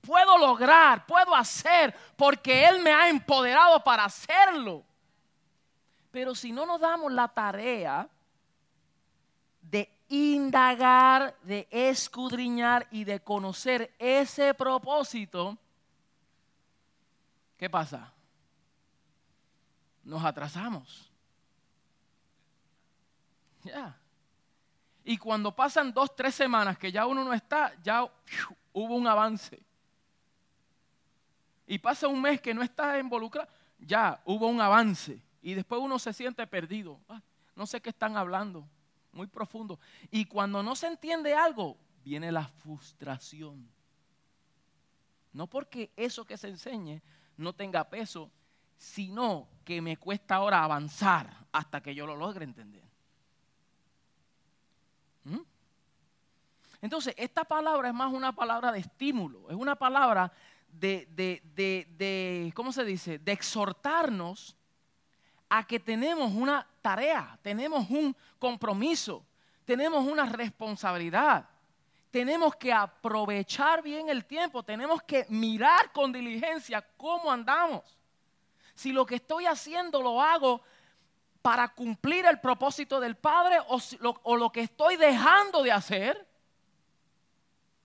Puedo 0.00 0.36
lograr, 0.36 1.06
puedo 1.06 1.34
hacer, 1.34 1.94
porque 2.16 2.66
Él 2.66 2.80
me 2.80 2.92
ha 2.92 3.08
empoderado 3.08 3.82
para 3.82 4.04
hacerlo. 4.04 4.84
Pero 6.14 6.32
si 6.32 6.52
no 6.52 6.64
nos 6.64 6.80
damos 6.80 7.12
la 7.12 7.26
tarea 7.26 8.08
de 9.60 9.90
indagar, 10.08 11.36
de 11.42 11.66
escudriñar 11.72 12.86
y 12.92 13.02
de 13.02 13.18
conocer 13.18 13.92
ese 13.98 14.54
propósito, 14.54 15.58
¿qué 17.56 17.68
pasa? 17.68 18.12
Nos 20.04 20.24
atrasamos. 20.24 21.10
Ya. 23.64 23.98
Y 25.02 25.18
cuando 25.18 25.50
pasan 25.50 25.92
dos, 25.92 26.14
tres 26.14 26.36
semanas 26.36 26.78
que 26.78 26.92
ya 26.92 27.06
uno 27.06 27.24
no 27.24 27.34
está, 27.34 27.74
ya 27.82 28.08
hubo 28.72 28.94
un 28.94 29.08
avance. 29.08 29.60
Y 31.66 31.76
pasa 31.80 32.06
un 32.06 32.22
mes 32.22 32.40
que 32.40 32.54
no 32.54 32.62
está 32.62 33.00
involucrado, 33.00 33.48
ya 33.80 34.22
hubo 34.24 34.46
un 34.46 34.60
avance. 34.60 35.20
Y 35.44 35.52
después 35.52 35.78
uno 35.78 35.98
se 35.98 36.14
siente 36.14 36.46
perdido. 36.46 36.98
no 37.54 37.66
sé 37.66 37.82
qué 37.82 37.90
están 37.90 38.16
hablando. 38.16 38.66
Muy 39.12 39.26
profundo. 39.26 39.78
Y 40.10 40.24
cuando 40.24 40.62
no 40.62 40.74
se 40.74 40.86
entiende 40.86 41.34
algo, 41.34 41.76
viene 42.02 42.32
la 42.32 42.46
frustración. 42.48 43.68
No 45.34 45.46
porque 45.46 45.92
eso 45.96 46.24
que 46.24 46.38
se 46.38 46.48
enseñe 46.48 47.02
no 47.36 47.52
tenga 47.52 47.84
peso, 47.84 48.32
sino 48.78 49.46
que 49.66 49.82
me 49.82 49.98
cuesta 49.98 50.36
ahora 50.36 50.64
avanzar 50.64 51.46
hasta 51.52 51.82
que 51.82 51.94
yo 51.94 52.06
lo 52.06 52.16
logre 52.16 52.44
entender. 52.46 52.88
¿Mm? 55.24 55.40
Entonces, 56.80 57.14
esta 57.18 57.44
palabra 57.44 57.88
es 57.88 57.94
más 57.94 58.10
una 58.10 58.34
palabra 58.34 58.72
de 58.72 58.78
estímulo, 58.78 59.50
es 59.50 59.56
una 59.56 59.76
palabra 59.76 60.32
de, 60.68 61.06
de, 61.10 61.42
de, 61.54 61.86
de, 61.98 62.52
¿cómo 62.54 62.72
se 62.72 62.84
dice? 62.84 63.18
De 63.18 63.32
exhortarnos 63.32 64.56
a 65.56 65.64
que 65.64 65.78
tenemos 65.78 66.32
una 66.32 66.66
tarea, 66.82 67.38
tenemos 67.40 67.88
un 67.88 68.16
compromiso, 68.40 69.24
tenemos 69.64 70.04
una 70.04 70.26
responsabilidad. 70.26 71.48
Tenemos 72.10 72.56
que 72.56 72.72
aprovechar 72.72 73.80
bien 73.80 74.08
el 74.08 74.24
tiempo, 74.24 74.64
tenemos 74.64 75.00
que 75.04 75.26
mirar 75.28 75.92
con 75.92 76.12
diligencia 76.12 76.84
cómo 76.96 77.30
andamos. 77.30 77.96
Si 78.74 78.92
lo 78.92 79.06
que 79.06 79.16
estoy 79.16 79.46
haciendo 79.46 80.02
lo 80.02 80.20
hago 80.20 80.60
para 81.40 81.68
cumplir 81.68 82.26
el 82.26 82.40
propósito 82.40 82.98
del 82.98 83.16
Padre 83.16 83.58
o, 83.68 84.36
lo, 84.36 84.50
que 84.50 84.62
estoy 84.62 84.96
dejando 84.96 85.62
de 85.62 85.70
hacer, 85.70 86.26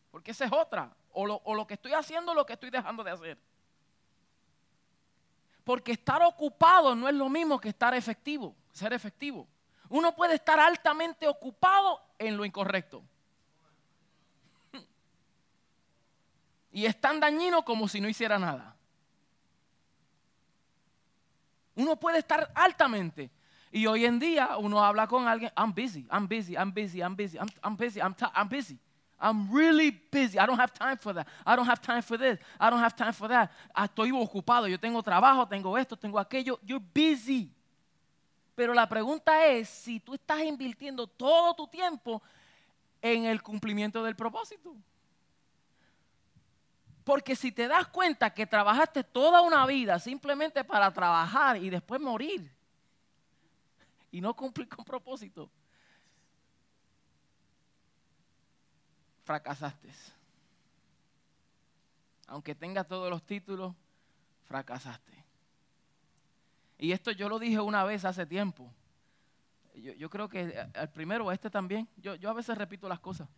porque 0.09 0.31
esa 0.31 0.45
es 0.45 0.51
otra, 0.51 0.91
o 1.11 1.27
lo, 1.27 1.67
que 1.67 1.75
estoy 1.75 1.93
haciendo 1.93 2.33
lo 2.33 2.47
que 2.47 2.53
estoy 2.53 2.71
dejando 2.71 3.03
de 3.03 3.11
hacer. 3.11 3.37
Porque 5.69 5.91
estar 5.91 6.23
ocupado 6.23 6.95
no 6.95 7.07
es 7.07 7.13
lo 7.13 7.29
mismo 7.29 7.59
que 7.59 7.69
estar 7.69 7.93
efectivo, 7.93 8.55
ser 8.73 8.91
efectivo. 8.91 9.47
Uno 9.87 10.15
puede 10.15 10.33
estar 10.33 10.59
altamente 10.59 11.27
ocupado 11.27 12.01
en 12.17 12.35
lo 12.35 12.43
incorrecto. 12.43 13.03
Y 16.71 16.87
es 16.87 16.99
tan 16.99 17.19
dañino 17.19 17.63
como 17.63 17.87
si 17.87 18.01
no 18.01 18.09
hiciera 18.09 18.39
nada. 18.39 18.75
Uno 21.75 21.97
puede 21.97 22.17
estar 22.17 22.51
altamente. 22.55 23.29
Y 23.71 23.85
hoy 23.85 24.05
en 24.05 24.17
día 24.17 24.57
uno 24.57 24.83
habla 24.83 25.05
con 25.05 25.27
alguien, 25.27 25.51
I'm 25.55 25.71
busy, 25.71 26.07
I'm 26.11 26.27
busy, 26.27 26.55
I'm 26.55 26.73
busy, 26.73 27.01
I'm 27.01 27.15
busy, 27.15 27.37
I'm, 27.37 27.49
I'm 27.63 27.77
busy, 27.77 27.99
I'm, 27.99 28.15
I'm 28.33 28.49
busy. 28.49 28.79
I'm 29.19 29.51
really 29.51 29.91
busy. 29.91 30.39
I 30.39 30.45
don't 30.45 30.57
have 30.57 30.73
time 30.73 30.97
for 30.97 31.13
that. 31.13 31.27
I 31.45 31.55
don't 31.55 31.65
have 31.65 31.81
time 31.81 32.01
for 32.01 32.17
this. 32.17 32.39
I 32.59 32.69
don't 32.69 32.79
have 32.79 32.95
time 32.95 33.13
for 33.13 33.27
that. 33.27 33.51
Ah, 33.75 33.85
estoy 33.85 34.11
ocupado. 34.11 34.67
Yo 34.67 34.79
tengo 34.79 35.03
trabajo, 35.03 35.45
tengo 35.47 35.77
esto, 35.77 35.97
tengo 35.97 36.17
aquello. 36.17 36.59
You're 36.63 36.83
busy. 36.93 37.51
Pero 38.55 38.73
la 38.73 38.87
pregunta 38.87 39.45
es 39.45 39.69
si 39.69 39.99
tú 39.99 40.13
estás 40.13 40.41
invirtiendo 40.41 41.05
todo 41.07 41.53
tu 41.53 41.67
tiempo 41.67 42.21
en 43.01 43.25
el 43.25 43.41
cumplimiento 43.41 44.03
del 44.03 44.15
propósito. 44.15 44.75
Porque 47.03 47.35
si 47.35 47.51
te 47.51 47.67
das 47.67 47.87
cuenta 47.87 48.33
que 48.33 48.45
trabajaste 48.45 49.03
toda 49.03 49.41
una 49.41 49.65
vida 49.65 49.99
simplemente 49.99 50.63
para 50.63 50.93
trabajar 50.93 51.57
y 51.57 51.69
después 51.69 51.99
morir 51.99 52.49
y 54.11 54.21
no 54.21 54.33
cumplir 54.33 54.69
con 54.69 54.85
propósito, 54.85 55.49
fracasaste. 59.29 59.89
Aunque 62.25 62.55
tengas 62.55 62.87
todos 62.87 63.11
los 63.11 63.23
títulos, 63.23 63.75
fracasaste. 64.47 65.23
Y 66.79 66.93
esto 66.93 67.11
yo 67.11 67.29
lo 67.29 67.37
dije 67.37 67.59
una 67.59 67.83
vez 67.83 68.05
hace 68.05 68.25
tiempo. 68.25 68.73
Yo, 69.75 70.09
creo 70.09 70.27
que 70.27 70.57
al 70.73 70.89
primero, 70.89 71.31
este 71.31 71.51
también. 71.51 71.87
Yo, 71.97 72.15
yo 72.15 72.31
a 72.31 72.33
veces 72.33 72.57
repito 72.57 72.89
las 72.89 72.99
cosas. 72.99 73.29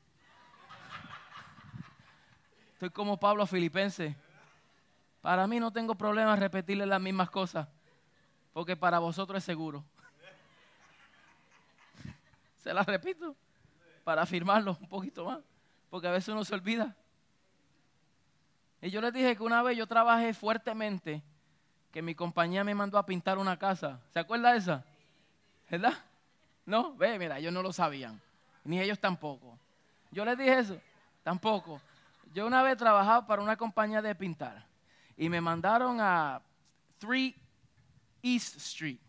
Estoy 2.71 2.91
como 2.91 3.19
Pablo 3.19 3.45
Filipense. 3.45 4.15
Para 5.19 5.45
mí 5.45 5.59
no 5.59 5.73
tengo 5.73 5.95
problema 5.95 6.37
repetirle 6.37 6.85
las 6.85 7.01
mismas 7.01 7.29
cosas, 7.29 7.67
porque 8.53 8.77
para 8.77 8.99
vosotros 8.99 9.39
es 9.39 9.43
seguro. 9.43 9.83
Se 12.63 12.73
las 12.73 12.85
repito 12.85 13.35
para 14.05 14.21
afirmarlo 14.21 14.77
un 14.79 14.87
poquito 14.87 15.25
más, 15.25 15.39
porque 15.91 16.07
a 16.07 16.11
veces 16.11 16.29
uno 16.29 16.43
se 16.43 16.55
olvida. 16.55 16.95
Y 18.81 18.89
yo 18.89 19.01
les 19.01 19.13
dije 19.13 19.35
que 19.35 19.43
una 19.43 19.61
vez 19.61 19.77
yo 19.77 19.85
trabajé 19.85 20.33
fuertemente, 20.33 21.21
que 21.91 22.01
mi 22.01 22.15
compañía 22.15 22.63
me 22.63 22.73
mandó 22.73 22.97
a 22.97 23.05
pintar 23.05 23.37
una 23.37 23.59
casa. 23.59 23.99
¿Se 24.09 24.19
acuerda 24.19 24.53
de 24.53 24.57
esa? 24.57 24.85
¿Verdad? 25.69 25.93
No, 26.65 26.95
ve, 26.95 27.19
mira, 27.19 27.37
ellos 27.37 27.53
no 27.53 27.61
lo 27.61 27.73
sabían, 27.73 28.19
ni 28.63 28.79
ellos 28.79 28.99
tampoco. 28.99 29.59
Yo 30.09 30.23
les 30.23 30.37
dije 30.37 30.57
eso, 30.57 30.81
tampoco. 31.23 31.81
Yo 32.33 32.47
una 32.47 32.63
vez 32.63 32.77
trabajaba 32.77 33.27
para 33.27 33.41
una 33.41 33.57
compañía 33.57 34.01
de 34.01 34.15
pintar 34.15 34.65
y 35.17 35.27
me 35.27 35.41
mandaron 35.41 35.99
a 35.99 36.41
3 36.99 37.35
East 38.23 38.55
Street, 38.55 38.99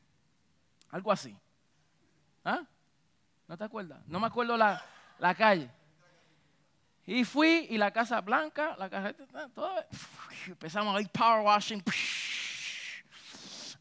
algo 0.90 1.12
así. 1.12 1.36
¿Ah? 2.44 2.66
¿No 3.46 3.56
te 3.56 3.62
acuerdas? 3.62 4.00
No 4.08 4.18
me 4.18 4.26
acuerdo 4.26 4.56
la, 4.56 4.82
la 5.20 5.34
calle. 5.36 5.70
Y 7.06 7.24
fui 7.24 7.66
y 7.68 7.78
la 7.78 7.90
casa 7.90 8.20
blanca, 8.20 8.76
la 8.78 8.88
casa, 8.88 9.12
todo, 9.54 9.74
empezamos 10.46 10.96
a 10.96 11.00
ir 11.00 11.08
power 11.08 11.44
washing, 11.44 11.82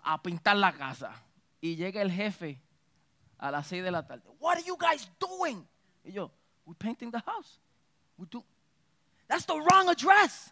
a 0.03 0.21
pintar 0.21 0.57
la 0.57 0.71
casa. 0.73 1.13
Y 1.59 1.75
llega 1.75 2.01
el 2.01 2.11
jefe 2.11 2.59
a 3.37 3.51
las 3.51 3.67
6 3.67 3.83
de 3.83 3.91
la 3.91 4.05
tarde. 4.05 4.23
What 4.39 4.57
are 4.57 4.63
you 4.63 4.75
guys 4.75 5.09
doing? 5.19 5.67
Y 6.03 6.11
yo, 6.13 6.31
we're 6.65 6.75
painting 6.77 7.11
the 7.11 7.19
house. 7.19 7.59
We 8.17 8.25
do, 8.25 8.43
That's 9.27 9.45
the 9.45 9.55
wrong 9.55 9.87
address. 9.87 10.51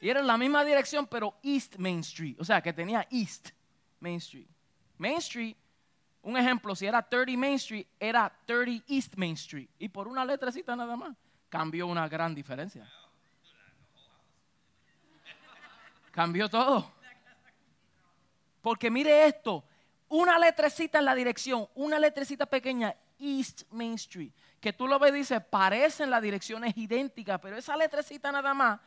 Y 0.00 0.08
era 0.08 0.22
la 0.22 0.36
misma 0.36 0.64
dirección, 0.64 1.06
pero 1.06 1.36
East 1.42 1.76
Main 1.78 2.00
Street. 2.00 2.36
O 2.38 2.44
sea, 2.44 2.62
que 2.62 2.72
tenía 2.72 3.06
East 3.10 3.50
Main 4.06 4.18
Street. 4.18 4.46
Main 4.98 5.18
Street, 5.18 5.56
un 6.22 6.36
ejemplo, 6.36 6.76
si 6.76 6.86
era 6.86 7.02
30 7.02 7.36
Main 7.36 7.54
Street, 7.54 7.86
era 7.98 8.32
30 8.46 8.84
East 8.86 9.16
Main 9.16 9.34
Street. 9.34 9.68
Y 9.80 9.88
por 9.88 10.06
una 10.06 10.24
letrecita 10.24 10.76
nada 10.76 10.94
más, 10.96 11.16
cambió 11.48 11.88
una 11.88 12.08
gran 12.08 12.32
diferencia. 12.32 12.88
Cambió 16.12 16.48
todo. 16.48 16.92
Porque 18.62 18.90
mire 18.90 19.26
esto, 19.26 19.64
una 20.08 20.38
letrecita 20.38 21.00
en 21.00 21.04
la 21.04 21.14
dirección, 21.16 21.68
una 21.74 21.98
letrecita 21.98 22.46
pequeña, 22.46 22.94
East 23.18 23.62
Main 23.70 23.94
Street, 23.94 24.32
que 24.60 24.72
tú 24.72 24.86
lo 24.86 25.00
ves 25.00 25.10
y 25.10 25.18
dices, 25.18 25.42
parecen 25.44 26.10
las 26.10 26.22
direcciones 26.22 26.76
idénticas, 26.76 27.40
pero 27.40 27.56
esa 27.56 27.76
letrecita 27.76 28.30
nada 28.30 28.54
más, 28.54 28.80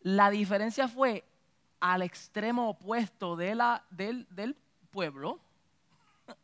la 0.00 0.30
diferencia 0.30 0.88
fue 0.88 1.24
al 1.82 2.02
extremo 2.02 2.70
opuesto 2.70 3.34
de 3.34 3.56
la, 3.56 3.84
del, 3.90 4.24
del 4.30 4.54
pueblo, 4.92 5.40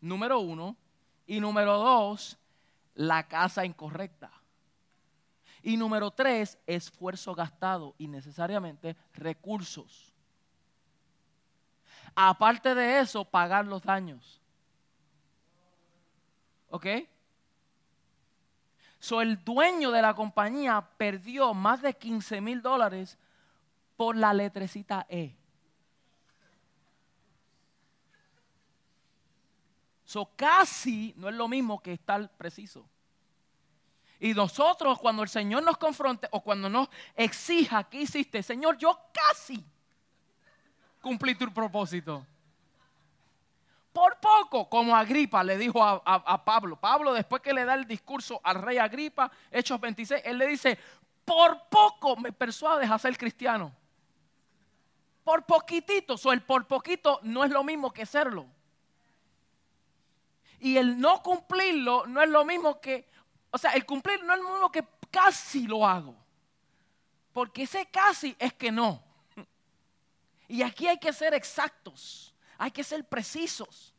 número 0.00 0.38
uno, 0.38 0.74
y 1.26 1.40
número 1.40 1.76
dos, 1.76 2.38
la 2.94 3.28
casa 3.28 3.66
incorrecta. 3.66 4.32
Y 5.62 5.76
número 5.76 6.10
tres, 6.10 6.58
esfuerzo 6.66 7.34
gastado 7.34 7.94
y 7.98 8.08
necesariamente 8.08 8.96
recursos. 9.12 10.14
Aparte 12.14 12.74
de 12.74 13.00
eso, 13.00 13.26
pagar 13.26 13.66
los 13.66 13.82
daños. 13.82 14.40
¿Ok? 16.70 16.86
So, 18.98 19.20
el 19.20 19.44
dueño 19.44 19.90
de 19.90 20.00
la 20.00 20.14
compañía 20.14 20.80
perdió 20.96 21.52
más 21.52 21.82
de 21.82 21.92
15 21.92 22.40
mil 22.40 22.62
dólares 22.62 23.18
por 23.96 24.16
la 24.16 24.32
letrecita 24.32 25.06
E. 25.08 25.36
So, 30.04 30.30
casi 30.36 31.12
no 31.16 31.28
es 31.28 31.34
lo 31.34 31.48
mismo 31.48 31.82
que 31.82 31.92
estar 31.92 32.30
preciso. 32.36 32.88
Y 34.18 34.32
nosotros 34.32 34.98
cuando 34.98 35.22
el 35.22 35.28
Señor 35.28 35.62
nos 35.62 35.76
confronte 35.76 36.28
o 36.30 36.40
cuando 36.40 36.68
nos 36.68 36.88
exija, 37.14 37.84
¿qué 37.84 38.02
hiciste? 38.02 38.42
Señor, 38.42 38.78
yo 38.78 38.98
casi 39.12 39.64
cumplir 41.02 41.36
tu 41.36 41.52
propósito. 41.52 42.24
Por 43.92 44.18
poco, 44.20 44.68
como 44.68 44.94
Agripa 44.94 45.42
le 45.42 45.56
dijo 45.56 45.82
a, 45.82 46.44
Pablo. 46.44 46.76
Pablo, 46.76 47.14
después 47.14 47.42
que 47.42 47.52
le 47.52 47.64
da 47.64 47.74
el 47.74 47.86
discurso 47.86 48.40
al 48.44 48.60
rey 48.62 48.78
Agripa, 48.78 49.30
Hechos 49.50 49.80
26, 49.80 50.22
él 50.24 50.38
le 50.38 50.46
dice, 50.46 50.78
por 51.24 51.68
poco 51.68 52.16
me 52.16 52.32
persuades 52.32 52.90
a 52.90 52.98
ser 52.98 53.16
cristiano. 53.16 53.72
Por 55.26 55.44
poquitito, 55.44 56.14
o 56.22 56.32
el 56.32 56.40
por 56.40 56.68
poquito 56.68 57.18
no 57.24 57.42
es 57.42 57.50
lo 57.50 57.64
mismo 57.64 57.92
que 57.92 58.06
serlo. 58.06 58.46
Y 60.60 60.76
el 60.76 61.00
no 61.00 61.20
cumplirlo 61.20 62.06
no 62.06 62.22
es 62.22 62.28
lo 62.28 62.44
mismo 62.44 62.80
que, 62.80 63.08
o 63.50 63.58
sea, 63.58 63.72
el 63.72 63.84
cumplir 63.84 64.22
no 64.22 64.34
es 64.34 64.40
lo 64.40 64.52
mismo 64.52 64.70
que 64.70 64.86
casi 65.10 65.66
lo 65.66 65.84
hago. 65.84 66.14
Porque 67.32 67.64
ese 67.64 67.86
casi 67.86 68.36
es 68.38 68.52
que 68.52 68.70
no. 68.70 69.02
Y 70.46 70.62
aquí 70.62 70.86
hay 70.86 70.98
que 70.98 71.12
ser 71.12 71.34
exactos, 71.34 72.32
hay 72.56 72.70
que 72.70 72.84
ser 72.84 73.04
precisos. 73.04 73.92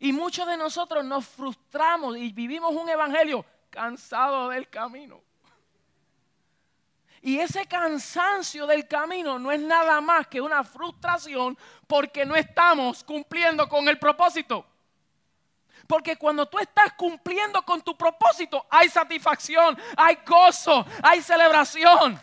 Y 0.00 0.12
muchos 0.12 0.44
de 0.48 0.56
nosotros 0.56 1.04
nos 1.04 1.24
frustramos 1.24 2.16
y 2.16 2.32
vivimos 2.32 2.74
un 2.74 2.88
evangelio 2.88 3.46
cansado 3.70 4.48
del 4.48 4.68
camino. 4.68 5.22
Y 7.26 7.40
ese 7.40 7.66
cansancio 7.66 8.68
del 8.68 8.86
camino 8.86 9.36
no 9.36 9.50
es 9.50 9.58
nada 9.58 10.00
más 10.00 10.28
que 10.28 10.40
una 10.40 10.62
frustración 10.62 11.58
porque 11.88 12.24
no 12.24 12.36
estamos 12.36 13.02
cumpliendo 13.02 13.68
con 13.68 13.88
el 13.88 13.98
propósito. 13.98 14.64
Porque 15.88 16.14
cuando 16.14 16.46
tú 16.46 16.60
estás 16.60 16.92
cumpliendo 16.92 17.62
con 17.62 17.82
tu 17.82 17.98
propósito, 17.98 18.64
hay 18.70 18.88
satisfacción, 18.88 19.76
hay 19.96 20.18
gozo, 20.24 20.86
hay 21.02 21.20
celebración. 21.20 22.16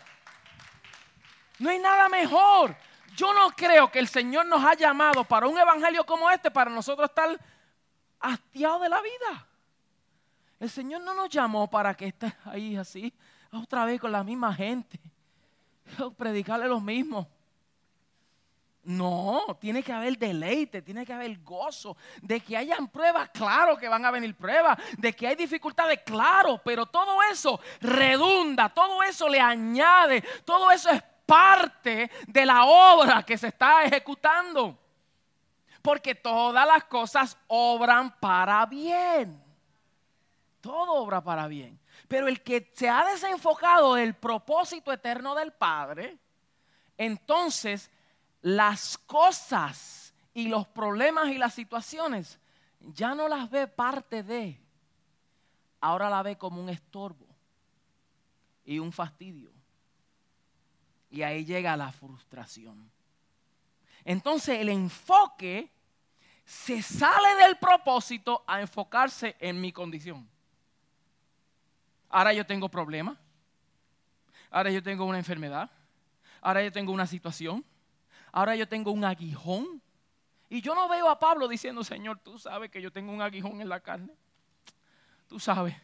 No 1.58 1.68
hay 1.68 1.80
nada 1.80 2.08
mejor. 2.08 2.74
Yo 3.14 3.34
no 3.34 3.50
creo 3.50 3.92
que 3.92 3.98
el 3.98 4.08
Señor 4.08 4.46
nos 4.46 4.64
ha 4.64 4.72
llamado 4.72 5.22
para 5.22 5.46
un 5.46 5.58
evangelio 5.58 6.06
como 6.06 6.30
este, 6.30 6.50
para 6.50 6.70
nosotros 6.70 7.10
estar 7.10 7.38
hastiados 8.20 8.80
de 8.80 8.88
la 8.88 9.02
vida. 9.02 9.46
El 10.60 10.70
Señor 10.70 11.02
no 11.02 11.12
nos 11.12 11.28
llamó 11.28 11.68
para 11.68 11.94
que 11.94 12.06
estés 12.06 12.32
ahí 12.46 12.74
así, 12.74 13.12
otra 13.56 13.84
vez 13.84 14.00
con 14.00 14.12
la 14.12 14.24
misma 14.24 14.54
gente, 14.54 14.98
predicarle 16.16 16.68
lo 16.68 16.80
mismo. 16.80 17.28
No, 18.84 19.56
tiene 19.58 19.82
que 19.82 19.92
haber 19.92 20.18
deleite, 20.18 20.82
tiene 20.82 21.06
que 21.06 21.12
haber 21.12 21.38
gozo. 21.42 21.96
De 22.20 22.40
que 22.40 22.56
hayan 22.56 22.88
pruebas, 22.88 23.30
claro 23.30 23.78
que 23.78 23.88
van 23.88 24.04
a 24.04 24.10
venir 24.10 24.34
pruebas. 24.34 24.78
De 24.98 25.14
que 25.14 25.26
hay 25.26 25.36
dificultades, 25.36 26.00
claro. 26.04 26.60
Pero 26.62 26.84
todo 26.84 27.22
eso 27.22 27.58
redunda, 27.80 28.68
todo 28.68 29.02
eso 29.02 29.28
le 29.28 29.40
añade, 29.40 30.22
todo 30.44 30.70
eso 30.70 30.90
es 30.90 31.02
parte 31.24 32.10
de 32.26 32.44
la 32.44 32.64
obra 32.64 33.22
que 33.22 33.38
se 33.38 33.48
está 33.48 33.84
ejecutando. 33.84 34.78
Porque 35.80 36.14
todas 36.14 36.66
las 36.66 36.84
cosas 36.84 37.38
obran 37.46 38.14
para 38.20 38.66
bien. 38.66 39.42
Todo 40.60 40.94
obra 40.94 41.22
para 41.22 41.46
bien. 41.46 41.78
Pero 42.08 42.28
el 42.28 42.42
que 42.42 42.70
se 42.74 42.88
ha 42.88 43.04
desenfocado 43.04 43.94
del 43.94 44.14
propósito 44.14 44.92
eterno 44.92 45.34
del 45.34 45.52
Padre, 45.52 46.18
entonces 46.96 47.90
las 48.42 48.98
cosas 48.98 50.14
y 50.34 50.48
los 50.48 50.66
problemas 50.66 51.28
y 51.28 51.38
las 51.38 51.54
situaciones 51.54 52.38
ya 52.80 53.14
no 53.14 53.28
las 53.28 53.50
ve 53.50 53.66
parte 53.66 54.22
de, 54.22 54.60
ahora 55.80 56.10
la 56.10 56.22
ve 56.22 56.36
como 56.36 56.60
un 56.60 56.68
estorbo 56.68 57.26
y 58.64 58.78
un 58.78 58.92
fastidio. 58.92 59.50
Y 61.10 61.22
ahí 61.22 61.44
llega 61.44 61.76
la 61.76 61.92
frustración. 61.92 62.90
Entonces 64.04 64.58
el 64.58 64.68
enfoque 64.68 65.70
se 66.44 66.82
sale 66.82 67.36
del 67.42 67.56
propósito 67.56 68.44
a 68.46 68.60
enfocarse 68.60 69.36
en 69.38 69.60
mi 69.60 69.72
condición. 69.72 70.28
Ahora 72.14 72.32
yo 72.32 72.46
tengo 72.46 72.68
problemas. 72.68 73.18
Ahora 74.50 74.70
yo 74.70 74.82
tengo 74.82 75.04
una 75.04 75.18
enfermedad. 75.18 75.70
Ahora 76.40 76.62
yo 76.62 76.70
tengo 76.70 76.92
una 76.92 77.06
situación 77.06 77.64
ahora 78.34 78.56
yo 78.56 78.68
tengo 78.68 78.90
un 78.90 79.04
aguijón. 79.04 79.80
Y 80.50 80.60
yo 80.60 80.74
no 80.74 80.88
veo 80.88 81.08
a 81.08 81.18
Pablo 81.18 81.48
diciendo, 81.48 81.82
Señor, 81.82 82.18
tú 82.18 82.38
sabes 82.38 82.70
que 82.70 82.82
yo 82.82 82.92
tengo 82.92 83.12
un 83.12 83.22
aguijón 83.22 83.60
en 83.60 83.68
la 83.68 83.80
carne. 83.80 84.14
Tú 85.28 85.38
sabes. 85.40 85.74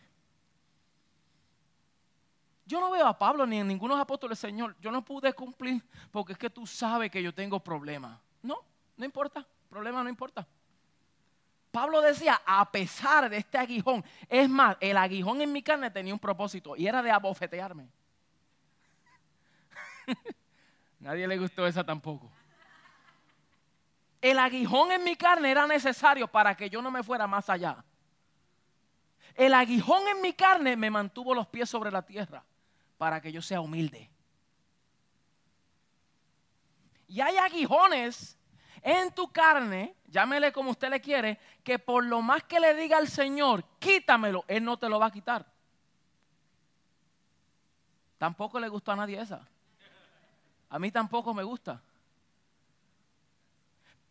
Yo 2.66 2.80
no 2.80 2.90
veo 2.90 3.06
a 3.06 3.16
Pablo 3.16 3.46
ni 3.46 3.60
a 3.60 3.64
ninguno 3.64 3.94
de 3.94 3.98
los 3.98 4.02
apóstoles, 4.02 4.38
Señor, 4.38 4.76
yo 4.80 4.90
no 4.90 5.04
pude 5.04 5.32
cumplir 5.32 5.82
porque 6.10 6.32
es 6.32 6.38
que 6.38 6.50
tú 6.50 6.66
sabes 6.66 7.10
que 7.10 7.22
yo 7.22 7.32
tengo 7.32 7.58
problemas. 7.58 8.20
No, 8.42 8.58
no 8.96 9.04
importa, 9.04 9.46
problema 9.68 10.02
no 10.04 10.08
importa. 10.08 10.46
Pablo 11.70 12.00
decía, 12.00 12.40
a 12.44 12.70
pesar 12.70 13.30
de 13.30 13.36
este 13.38 13.56
aguijón, 13.56 14.04
es 14.28 14.48
más, 14.48 14.76
el 14.80 14.96
aguijón 14.96 15.40
en 15.40 15.52
mi 15.52 15.62
carne 15.62 15.90
tenía 15.90 16.12
un 16.12 16.18
propósito 16.18 16.76
y 16.76 16.86
era 16.86 17.02
de 17.02 17.10
abofetearme. 17.10 17.88
Nadie 20.98 21.28
le 21.28 21.38
gustó 21.38 21.66
esa 21.66 21.84
tampoco. 21.84 22.30
El 24.20 24.38
aguijón 24.38 24.92
en 24.92 25.02
mi 25.04 25.16
carne 25.16 25.50
era 25.50 25.66
necesario 25.66 26.28
para 26.28 26.54
que 26.56 26.68
yo 26.68 26.82
no 26.82 26.90
me 26.90 27.02
fuera 27.02 27.26
más 27.26 27.48
allá. 27.48 27.82
El 29.34 29.54
aguijón 29.54 30.06
en 30.08 30.20
mi 30.20 30.32
carne 30.32 30.76
me 30.76 30.90
mantuvo 30.90 31.34
los 31.34 31.46
pies 31.46 31.70
sobre 31.70 31.90
la 31.90 32.02
tierra 32.02 32.44
para 32.98 33.20
que 33.20 33.32
yo 33.32 33.40
sea 33.40 33.60
humilde. 33.60 34.10
Y 37.08 37.20
hay 37.20 37.38
aguijones 37.38 38.38
en 38.82 39.12
tu 39.12 39.32
carne, 39.32 39.94
llámele 40.10 40.52
como 40.52 40.70
usted 40.70 40.90
le 40.90 41.00
quiere, 41.00 41.38
que 41.62 41.78
por 41.78 42.04
lo 42.04 42.20
más 42.20 42.44
que 42.44 42.60
le 42.60 42.74
diga 42.74 42.98
al 42.98 43.08
Señor, 43.08 43.64
quítamelo, 43.78 44.44
Él 44.48 44.64
no 44.64 44.76
te 44.76 44.88
lo 44.88 44.98
va 44.98 45.06
a 45.06 45.12
quitar. 45.12 45.46
Tampoco 48.18 48.60
le 48.60 48.68
gustó 48.68 48.92
a 48.92 48.96
nadie 48.96 49.20
esa. 49.20 49.48
A 50.68 50.78
mí 50.78 50.90
tampoco 50.90 51.32
me 51.32 51.42
gusta. 51.42 51.82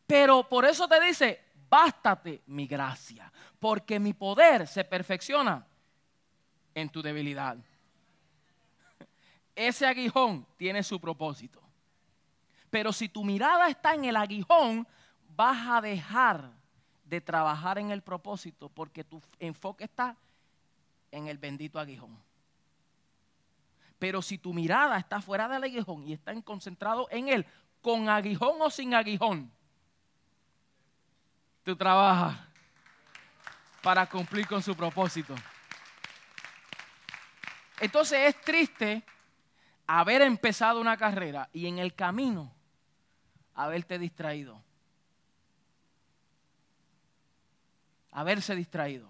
Pero 0.08 0.50
por 0.50 0.66
eso 0.66 0.88
te 0.88 1.00
dice, 1.00 1.46
bástate 1.70 2.42
mi 2.48 2.66
gracia, 2.66 3.32
porque 3.60 4.00
mi 4.00 4.14
poder 4.14 4.68
se 4.68 4.84
perfecciona 4.84 5.66
en 6.74 6.90
tu 6.90 7.02
debilidad. 7.02 7.58
Ese 9.56 9.86
aguijón 9.86 10.48
tiene 10.58 10.82
su 10.82 11.00
propósito. 11.00 11.62
Pero 12.72 12.92
si 12.92 13.10
tu 13.10 13.24
mirada 13.24 13.68
está 13.68 13.94
en 13.94 14.06
el 14.06 14.16
aguijón, 14.16 14.88
vas 15.40 15.66
a 15.70 15.80
dejar 15.80 16.52
de 17.06 17.22
trabajar 17.22 17.78
en 17.78 17.92
el 17.92 18.02
propósito 18.02 18.68
porque 18.68 19.06
tu 19.06 19.22
enfoque 19.40 19.86
está 19.86 20.18
en 21.12 21.30
el 21.30 21.38
bendito 21.38 21.80
aguijón. 21.80 22.22
Pero 23.98 24.22
si 24.22 24.38
tu 24.38 24.54
mirada 24.54 24.98
está 24.98 25.22
fuera 25.22 25.48
del 25.48 25.64
aguijón 25.64 26.06
y 26.06 26.12
está 26.12 26.34
concentrado 26.42 27.08
en 27.10 27.30
él, 27.30 27.46
con 27.82 28.10
aguijón 28.10 28.62
o 28.62 28.70
sin 28.70 28.94
aguijón, 28.94 29.50
tú 31.64 31.74
trabajas 31.74 32.38
para 33.82 34.10
cumplir 34.10 34.46
con 34.46 34.62
su 34.62 34.76
propósito. 34.76 35.36
Entonces 37.80 38.36
es 38.36 38.42
triste 38.42 39.04
haber 39.88 40.22
empezado 40.22 40.82
una 40.82 40.98
carrera 40.98 41.48
y 41.54 41.66
en 41.66 41.80
el 41.80 41.96
camino 41.96 42.54
haberte 43.56 43.98
distraído. 43.98 44.62
Haberse 48.20 48.54
distraído. 48.54 49.10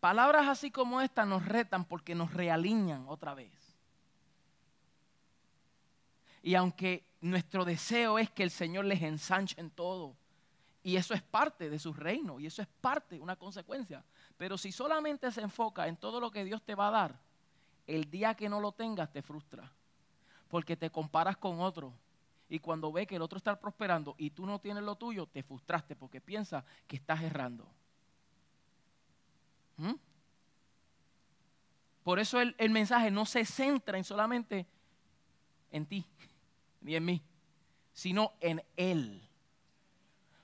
Palabras 0.00 0.48
así 0.48 0.70
como 0.70 1.00
esta 1.00 1.24
nos 1.24 1.46
retan 1.46 1.86
porque 1.86 2.14
nos 2.14 2.34
realinean 2.34 3.06
otra 3.08 3.32
vez. 3.32 3.74
Y 6.42 6.56
aunque 6.56 7.06
nuestro 7.22 7.64
deseo 7.64 8.18
es 8.18 8.28
que 8.28 8.42
el 8.42 8.50
Señor 8.50 8.84
les 8.84 9.00
ensanche 9.00 9.58
en 9.58 9.70
todo, 9.70 10.14
y 10.82 10.96
eso 10.96 11.14
es 11.14 11.22
parte 11.22 11.70
de 11.70 11.78
su 11.78 11.94
reino, 11.94 12.38
y 12.38 12.44
eso 12.44 12.60
es 12.60 12.68
parte, 12.82 13.18
una 13.18 13.36
consecuencia. 13.36 14.04
Pero 14.36 14.58
si 14.58 14.70
solamente 14.70 15.32
se 15.32 15.40
enfoca 15.40 15.88
en 15.88 15.96
todo 15.96 16.20
lo 16.20 16.30
que 16.30 16.44
Dios 16.44 16.62
te 16.62 16.74
va 16.74 16.88
a 16.88 16.90
dar, 16.90 17.18
el 17.86 18.10
día 18.10 18.34
que 18.34 18.50
no 18.50 18.60
lo 18.60 18.72
tengas 18.72 19.10
te 19.10 19.22
frustra. 19.22 19.72
Porque 20.48 20.76
te 20.76 20.90
comparas 20.90 21.38
con 21.38 21.60
otro. 21.60 21.94
Y 22.54 22.60
cuando 22.60 22.92
ve 22.92 23.04
que 23.04 23.16
el 23.16 23.22
otro 23.22 23.36
está 23.36 23.58
prosperando 23.58 24.14
y 24.16 24.30
tú 24.30 24.46
no 24.46 24.60
tienes 24.60 24.84
lo 24.84 24.94
tuyo, 24.94 25.26
te 25.26 25.42
frustraste 25.42 25.96
porque 25.96 26.20
piensas 26.20 26.64
que 26.86 26.94
estás 26.94 27.20
errando. 27.20 27.66
¿Mm? 29.76 29.94
Por 32.04 32.20
eso 32.20 32.40
el, 32.40 32.54
el 32.58 32.70
mensaje 32.70 33.10
no 33.10 33.26
se 33.26 33.44
centra 33.44 33.98
en 33.98 34.04
solamente 34.04 34.68
en 35.72 35.84
ti 35.84 36.06
ni 36.80 36.94
en 36.94 37.04
mí, 37.04 37.22
sino 37.92 38.34
en 38.38 38.62
Él. 38.76 39.28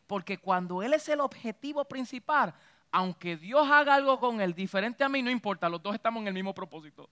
Porque 0.09 0.38
cuando 0.38 0.83
Él 0.83 0.94
es 0.94 1.09
el 1.09 1.20
objetivo 1.20 1.85
principal, 1.85 2.53
aunque 2.90 3.37
Dios 3.37 3.70
haga 3.70 3.94
algo 3.94 4.18
con 4.18 4.40
Él 4.40 4.53
diferente 4.53 5.05
a 5.05 5.09
mí, 5.09 5.23
no 5.23 5.31
importa, 5.31 5.68
los 5.68 5.81
dos 5.81 5.94
estamos 5.94 6.23
en 6.23 6.27
el 6.27 6.35
mismo 6.35 6.53
propósito. 6.53 7.09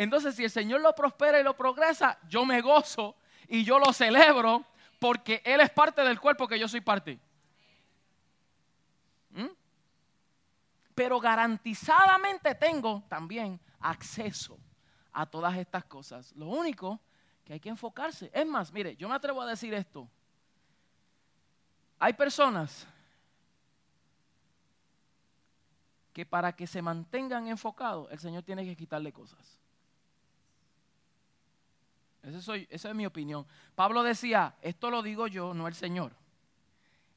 Entonces, 0.00 0.34
si 0.34 0.44
el 0.44 0.50
Señor 0.50 0.80
lo 0.80 0.94
prospera 0.94 1.38
y 1.38 1.42
lo 1.42 1.54
progresa, 1.54 2.18
yo 2.26 2.46
me 2.46 2.62
gozo 2.62 3.16
y 3.46 3.64
yo 3.64 3.78
lo 3.78 3.92
celebro 3.92 4.64
porque 4.98 5.42
Él 5.44 5.60
es 5.60 5.68
parte 5.68 6.00
del 6.00 6.18
cuerpo 6.18 6.48
que 6.48 6.58
yo 6.58 6.66
soy 6.68 6.80
parte. 6.80 7.20
¿Mm? 9.28 9.48
Pero 10.94 11.20
garantizadamente 11.20 12.54
tengo 12.54 13.04
también 13.10 13.60
acceso 13.78 14.58
a 15.12 15.26
todas 15.26 15.54
estas 15.58 15.84
cosas. 15.84 16.32
Lo 16.34 16.46
único 16.46 16.98
que 17.44 17.52
hay 17.52 17.60
que 17.60 17.68
enfocarse. 17.68 18.30
Es 18.32 18.46
más, 18.46 18.72
mire, 18.72 18.96
yo 18.96 19.06
me 19.06 19.14
atrevo 19.14 19.42
a 19.42 19.46
decir 19.46 19.74
esto. 19.74 20.08
Hay 21.98 22.14
personas 22.14 22.86
que 26.14 26.24
para 26.24 26.56
que 26.56 26.66
se 26.66 26.80
mantengan 26.80 27.48
enfocados, 27.48 28.10
el 28.10 28.18
Señor 28.18 28.44
tiene 28.44 28.64
que 28.64 28.74
quitarle 28.74 29.12
cosas. 29.12 29.60
Esa, 32.22 32.54
es 32.54 32.94
mi 32.94 33.06
opinión. 33.06 33.46
Pablo 33.74 34.02
decía, 34.02 34.54
esto 34.60 34.90
lo 34.90 35.02
digo 35.02 35.26
yo, 35.26 35.54
no 35.54 35.68
el 35.68 35.74
Señor. 35.74 36.12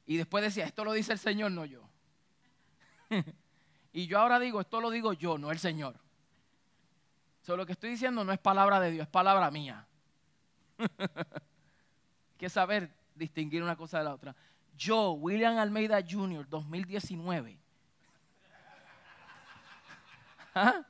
Y 0.06 0.16
después 0.16 0.42
decía, 0.42 0.64
esto 0.64 0.84
lo 0.84 0.92
dice 0.92 1.12
el 1.12 1.18
Señor, 1.18 1.52
no 1.52 1.64
yo. 1.64 1.82
y 3.92 4.06
yo 4.06 4.18
ahora 4.18 4.38
digo, 4.38 4.60
esto 4.60 4.80
lo 4.80 4.90
digo 4.90 5.12
yo, 5.12 5.38
no 5.38 5.50
el 5.50 5.58
Señor. 5.58 5.96
So, 7.42 7.56
lo 7.56 7.66
que 7.66 7.72
estoy 7.72 7.90
diciendo 7.90 8.24
no 8.24 8.32
es 8.32 8.38
palabra 8.38 8.80
de 8.80 8.90
Dios, 8.90 9.06
es 9.06 9.10
palabra 9.10 9.50
mía. 9.50 9.86
Hay 10.78 10.88
que 12.38 12.48
saber 12.48 12.90
distinguir 13.14 13.62
una 13.62 13.76
cosa 13.76 13.98
de 13.98 14.04
la 14.04 14.14
otra. 14.14 14.34
Yo, 14.76 15.12
William 15.12 15.58
Almeida 15.58 16.02
Jr., 16.02 16.48
2019. 16.48 17.54
¿Ah? 20.54 20.86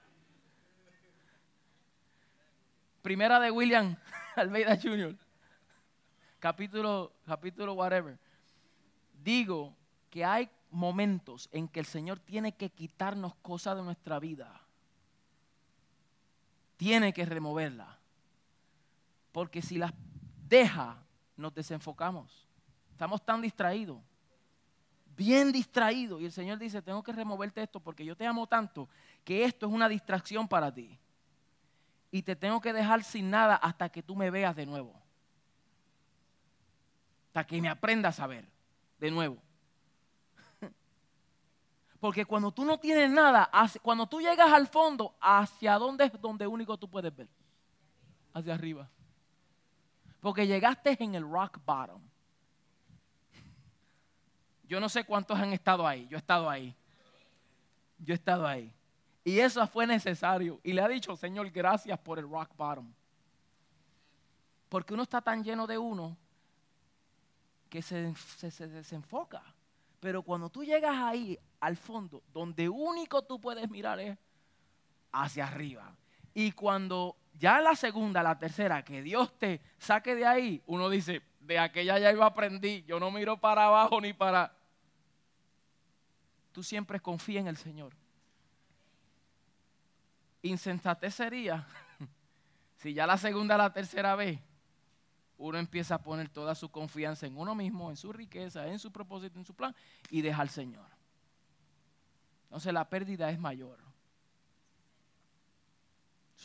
Primera 3.05 3.39
de 3.39 3.51
William 3.51 3.95
Almeida 4.35 4.79
Jr. 4.83 5.15
Capítulo, 6.39 7.13
capítulo 7.27 7.75
whatever. 7.75 8.19
Digo 9.23 9.77
que 10.09 10.25
hay 10.25 10.49
momentos 10.71 11.51
en 11.53 11.69
que 11.69 11.81
el 11.81 11.85
Señor 11.85 12.19
tiene 12.19 12.57
que 12.57 12.71
quitarnos 12.71 13.35
cosas 13.43 13.77
de 13.77 13.83
nuestra 13.83 14.19
vida. 14.19 14.59
Tiene 16.79 17.13
que 17.13 17.27
removerla. 17.27 17.99
Porque 19.33 19.61
si 19.61 19.77
las 19.77 19.93
deja, 20.49 20.97
nos 21.37 21.55
desenfocamos. 21.55 22.49
Estamos 22.91 23.23
tan 23.23 23.43
distraídos. 23.43 24.01
Bien 25.15 25.53
distraídos. 25.53 26.23
Y 26.23 26.25
el 26.25 26.33
Señor 26.33 26.57
dice, 26.57 26.81
tengo 26.81 27.03
que 27.03 27.13
removerte 27.13 27.63
esto 27.63 27.81
porque 27.81 28.03
yo 28.03 28.17
te 28.17 28.27
amo 28.27 28.47
tanto 28.47 28.89
que 29.23 29.45
esto 29.45 29.67
es 29.67 29.73
una 29.75 29.91
distracción 29.91 30.49
para 30.49 30.73
ti. 30.73 30.99
Y 32.15 32.23
te 32.23 32.37
tengo 32.37 32.61
que 32.61 32.73
dejar 32.73 33.03
sin 33.03 33.29
nada 33.29 33.57
hasta 33.57 33.89
que 33.89 34.01
tú 34.01 34.15
me 34.15 34.31
veas 34.31 34.55
de 34.55 34.65
nuevo. 34.65 34.95
Hasta 37.27 37.45
que 37.45 37.61
me 37.61 37.69
aprendas 37.69 38.21
a 38.21 38.29
ver 38.29 38.47
de 39.01 39.11
nuevo. 39.11 39.43
Porque 41.99 42.25
cuando 42.25 42.53
tú 42.53 42.65
no 42.65 42.79
tienes 42.79 43.11
nada, 43.11 43.51
cuando 43.83 44.07
tú 44.07 44.21
llegas 44.21 44.53
al 44.53 44.69
fondo, 44.69 45.17
¿hacia 45.21 45.77
dónde 45.77 46.05
es 46.05 46.21
donde 46.21 46.47
único 46.47 46.79
tú 46.79 46.89
puedes 46.89 47.13
ver? 47.17 47.27
Hacia 48.33 48.55
arriba. 48.55 48.89
Porque 50.21 50.47
llegaste 50.47 50.97
en 51.03 51.17
el 51.17 51.29
rock 51.29 51.59
bottom. 51.67 52.01
Yo 54.69 54.79
no 54.79 54.89
sé 54.89 55.03
cuántos 55.03 55.37
han 55.37 55.53
estado 55.53 55.85
ahí. 55.85 56.07
Yo 56.07 56.17
he 56.17 56.21
estado 56.21 56.49
ahí. 56.49 56.77
Yo 57.99 58.15
he 58.15 58.17
estado 58.17 58.47
ahí. 58.47 58.73
Y 59.25 59.39
eso 59.39 59.67
fue 59.67 59.87
necesario. 59.87 60.61
Y 60.63 60.73
le 60.73 60.83
ha 60.83 60.89
dicho, 60.89 61.17
Señor, 61.17 61.51
gracias 61.51 61.99
por 61.99 62.19
el 62.19 62.29
rock 62.29 62.55
bottom. 62.57 62.93
Porque 64.69 64.93
uno 64.93 65.03
está 65.05 65.23
tan 65.23 65.43
lleno 65.43 65.67
de 65.67 65.79
uno 65.79 66.17
que 67.71 67.81
se, 67.81 68.15
se 68.15 68.69
desenfoca. 68.69 69.43
Pero 69.99 70.23
cuando 70.23 70.51
tú 70.51 70.63
llegas 70.63 70.95
ahí, 70.97 71.39
al 71.61 71.77
fondo, 71.77 72.23
donde 72.33 72.69
único 72.69 73.23
tú 73.23 73.41
puedes 73.41 73.71
mirar 73.71 73.99
es 73.99 74.19
hacia 75.13 75.47
arriba. 75.47 75.97
Y 76.35 76.53
cuando 76.53 77.17
ya 77.33 77.61
la 77.61 77.75
segunda, 77.75 78.23
la 78.23 78.39
tercera, 78.39 78.85
que 78.85 79.03
Dios 79.03 79.33
te 79.39 79.63
saque 79.79 80.15
de 80.15 80.27
ahí, 80.27 80.63
uno 80.67 80.91
dice, 80.91 81.23
de 81.41 81.59
aquella 81.59 81.99
ya 81.99 82.13
iba 82.13 82.27
aprendí, 82.27 82.83
yo 82.83 83.01
no 83.01 83.11
miro 83.11 83.41
para 83.41 83.67
abajo 83.67 84.01
ni 84.01 84.13
para... 84.13 84.55
Tú 86.53 86.63
siempre 86.63 87.01
confía 87.01 87.41
en 87.41 87.49
el 87.49 87.57
Señor. 87.57 87.95
Insensatez 90.45 91.15
sería 91.15 91.67
si 92.77 92.93
ya 92.93 93.07
la 93.07 93.17
segunda, 93.17 93.57
la 93.57 93.73
tercera 93.73 94.15
vez 94.15 94.39
uno 95.39 95.59
empieza 95.59 95.95
a 95.95 96.03
poner 96.03 96.29
toda 96.29 96.55
su 96.55 96.71
confianza 96.71 97.27
en 97.27 97.37
uno 97.39 97.55
mismo, 97.55 97.91
en 97.91 97.97
su 97.97 98.13
riqueza, 98.13 98.67
en 98.69 98.79
su 98.79 98.93
propósito, 98.93 99.39
en 99.39 99.45
su 99.47 99.55
plan 99.55 99.75
y 100.11 100.21
deja 100.21 100.43
al 100.43 100.51
Señor. 100.51 100.87
Entonces 102.45 102.73
la 102.73 102.89
pérdida 102.89 103.31
es 103.31 103.39
mayor. 103.39 103.79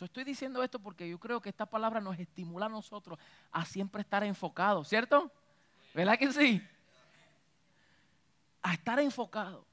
estoy 0.00 0.24
diciendo 0.24 0.62
esto 0.62 0.78
porque 0.78 1.06
yo 1.06 1.20
creo 1.20 1.42
que 1.42 1.50
esta 1.50 1.66
palabra 1.66 2.00
nos 2.00 2.18
estimula 2.18 2.66
a 2.66 2.70
nosotros 2.70 3.18
a 3.52 3.66
siempre 3.66 4.00
estar 4.00 4.24
enfocados, 4.24 4.88
¿cierto? 4.88 5.30
¿Verdad 5.92 6.18
que 6.18 6.32
sí? 6.32 6.66
A 8.62 8.72
estar 8.72 8.98
enfocado. 8.98 9.69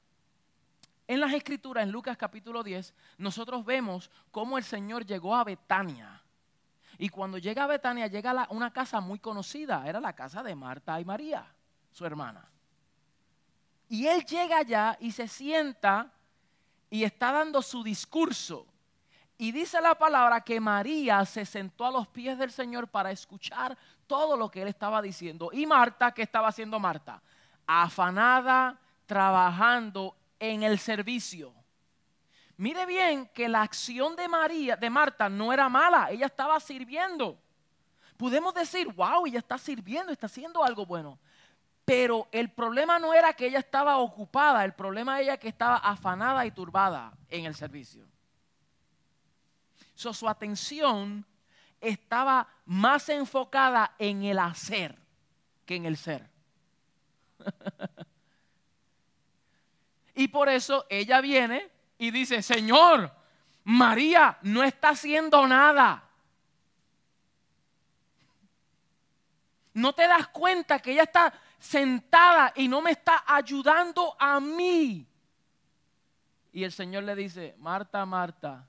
En 1.08 1.20
las 1.20 1.32
escrituras, 1.32 1.84
en 1.84 1.90
Lucas 1.90 2.18
capítulo 2.18 2.62
10, 2.62 2.92
nosotros 3.16 3.64
vemos 3.64 4.10
cómo 4.30 4.58
el 4.58 4.64
Señor 4.64 5.06
llegó 5.06 5.34
a 5.34 5.42
Betania. 5.42 6.22
Y 6.98 7.08
cuando 7.08 7.38
llega 7.38 7.64
a 7.64 7.66
Betania, 7.66 8.08
llega 8.08 8.42
a 8.42 8.46
una 8.50 8.70
casa 8.70 9.00
muy 9.00 9.18
conocida, 9.18 9.88
era 9.88 10.00
la 10.00 10.12
casa 10.12 10.42
de 10.42 10.54
Marta 10.54 11.00
y 11.00 11.06
María, 11.06 11.46
su 11.90 12.04
hermana. 12.04 12.46
Y 13.88 14.06
él 14.06 14.22
llega 14.26 14.58
allá 14.58 14.98
y 15.00 15.10
se 15.10 15.26
sienta 15.28 16.12
y 16.90 17.04
está 17.04 17.32
dando 17.32 17.62
su 17.62 17.82
discurso. 17.82 18.66
Y 19.38 19.50
dice 19.50 19.80
la 19.80 19.94
palabra 19.94 20.42
que 20.42 20.60
María 20.60 21.24
se 21.24 21.46
sentó 21.46 21.86
a 21.86 21.90
los 21.90 22.06
pies 22.08 22.36
del 22.36 22.50
Señor 22.50 22.86
para 22.86 23.10
escuchar 23.10 23.78
todo 24.06 24.36
lo 24.36 24.50
que 24.50 24.60
él 24.60 24.68
estaba 24.68 25.00
diciendo. 25.00 25.48
Y 25.54 25.64
Marta, 25.64 26.12
¿qué 26.12 26.20
estaba 26.20 26.48
haciendo 26.48 26.78
Marta? 26.78 27.22
Afanada, 27.66 28.78
trabajando 29.06 30.17
en 30.38 30.62
el 30.62 30.78
servicio. 30.78 31.54
Mire 32.56 32.86
bien 32.86 33.28
que 33.28 33.48
la 33.48 33.62
acción 33.62 34.16
de 34.16 34.26
María, 34.26 34.76
de 34.76 34.90
Marta, 34.90 35.28
no 35.28 35.52
era 35.52 35.68
mala, 35.68 36.10
ella 36.10 36.26
estaba 36.26 36.58
sirviendo. 36.58 37.40
Podemos 38.16 38.52
decir, 38.52 38.92
wow, 38.94 39.26
ella 39.26 39.38
está 39.38 39.56
sirviendo, 39.56 40.10
está 40.10 40.26
haciendo 40.26 40.64
algo 40.64 40.84
bueno. 40.84 41.20
Pero 41.84 42.28
el 42.32 42.50
problema 42.50 42.98
no 42.98 43.14
era 43.14 43.32
que 43.32 43.46
ella 43.46 43.60
estaba 43.60 43.98
ocupada, 43.98 44.64
el 44.64 44.74
problema 44.74 45.20
era 45.20 45.36
que 45.36 45.48
estaba 45.48 45.76
afanada 45.76 46.44
y 46.44 46.50
turbada 46.50 47.16
en 47.28 47.44
el 47.46 47.54
servicio. 47.54 48.04
su 49.94 50.28
atención 50.28 51.24
estaba 51.80 52.48
más 52.64 53.08
enfocada 53.08 53.94
en 53.98 54.24
el 54.24 54.38
hacer 54.38 54.98
que 55.64 55.76
en 55.76 55.86
el 55.86 55.96
ser. 55.96 56.28
y 60.18 60.26
por 60.26 60.48
eso 60.48 60.84
ella 60.90 61.20
viene 61.20 61.70
y 61.96 62.10
dice, 62.10 62.42
Señor, 62.42 63.14
María 63.62 64.36
no 64.42 64.64
está 64.64 64.88
haciendo 64.88 65.46
nada. 65.46 66.02
No 69.74 69.92
te 69.92 70.08
das 70.08 70.26
cuenta 70.26 70.80
que 70.80 70.90
ella 70.90 71.04
está 71.04 71.32
sentada 71.60 72.52
y 72.56 72.66
no 72.66 72.82
me 72.82 72.90
está 72.90 73.22
ayudando 73.28 74.16
a 74.18 74.40
mí. 74.40 75.06
Y 76.50 76.64
el 76.64 76.72
Señor 76.72 77.04
le 77.04 77.14
dice, 77.14 77.54
Marta, 77.58 78.04
Marta. 78.04 78.66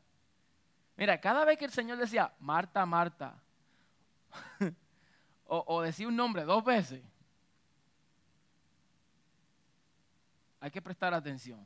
Mira, 0.98 1.20
cada 1.20 1.46
vez 1.46 1.58
que 1.58 1.66
el 1.66 1.72
Señor 1.72 1.98
decía, 1.98 2.32
Marta, 2.38 2.86
Marta, 2.86 3.42
o, 5.48 5.64
o 5.66 5.82
decía 5.82 6.08
un 6.08 6.16
nombre 6.16 6.44
dos 6.44 6.64
veces, 6.64 7.02
hay 10.60 10.72
que 10.72 10.82
prestar 10.82 11.14
atención. 11.14 11.66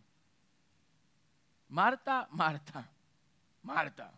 Marta, 1.68 2.28
Marta, 2.32 2.88
Marta. 3.64 4.12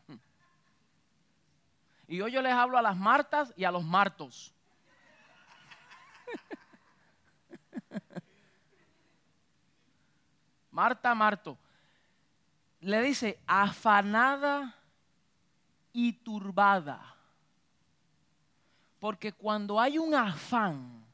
Y 2.07 2.21
hoy 2.21 2.31
yo 2.31 2.41
les 2.41 2.53
hablo 2.53 2.77
a 2.77 2.81
las 2.81 2.97
Martas 2.97 3.53
y 3.55 3.63
a 3.63 3.71
los 3.71 3.83
Martos. 3.83 4.53
Marta, 10.71 11.15
Marto. 11.15 11.57
Le 12.81 13.01
dice, 13.01 13.39
afanada 13.47 14.75
y 15.93 16.11
turbada. 16.13 17.15
Porque 18.99 19.31
cuando 19.31 19.79
hay 19.79 19.97
un 19.97 20.13
afán, 20.13 21.05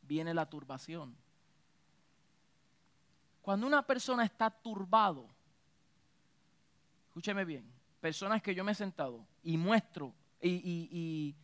viene 0.00 0.32
la 0.32 0.46
turbación. 0.46 1.21
Cuando 3.42 3.66
una 3.66 3.82
persona 3.82 4.24
está 4.24 4.48
turbado, 4.48 5.28
escúcheme 7.08 7.44
bien, 7.44 7.70
personas 8.00 8.40
que 8.40 8.54
yo 8.54 8.62
me 8.64 8.72
he 8.72 8.76
sentado 8.76 9.26
y 9.42 9.56
muestro 9.56 10.14
y, 10.40 11.34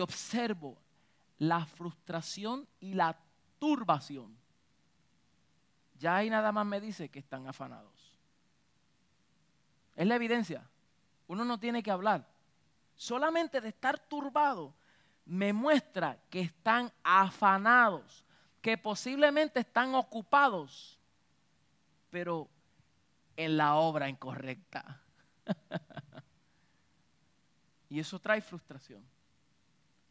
observo 0.00 0.78
la 1.38 1.66
frustración 1.66 2.68
y 2.80 2.94
la 2.94 3.18
turbación. 3.58 4.36
Ya 5.98 6.16
ahí 6.16 6.30
nada 6.30 6.52
más 6.52 6.64
me 6.64 6.80
dice 6.80 7.08
que 7.08 7.18
están 7.18 7.48
afanados. 7.48 8.14
Es 9.96 10.06
la 10.06 10.14
evidencia. 10.14 10.68
Uno 11.26 11.44
no 11.44 11.58
tiene 11.58 11.82
que 11.82 11.90
hablar. 11.90 12.26
Solamente 12.94 13.60
de 13.60 13.68
estar 13.68 13.98
turbado 13.98 14.74
me 15.24 15.52
muestra 15.52 16.18
que 16.30 16.40
están 16.40 16.92
afanados, 17.02 18.24
que 18.60 18.76
posiblemente 18.76 19.60
están 19.60 19.94
ocupados, 19.94 20.98
pero 22.10 22.48
en 23.36 23.56
la 23.56 23.76
obra 23.76 24.08
incorrecta. 24.08 25.00
y 27.88 28.00
eso 28.00 28.18
trae 28.18 28.40
frustración. 28.40 29.02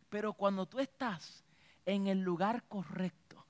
Pero 0.10 0.34
cuando 0.34 0.66
tú 0.66 0.80
estás 0.80 1.44
en 1.86 2.08
el 2.08 2.22
lugar 2.22 2.64
correcto, 2.68 3.46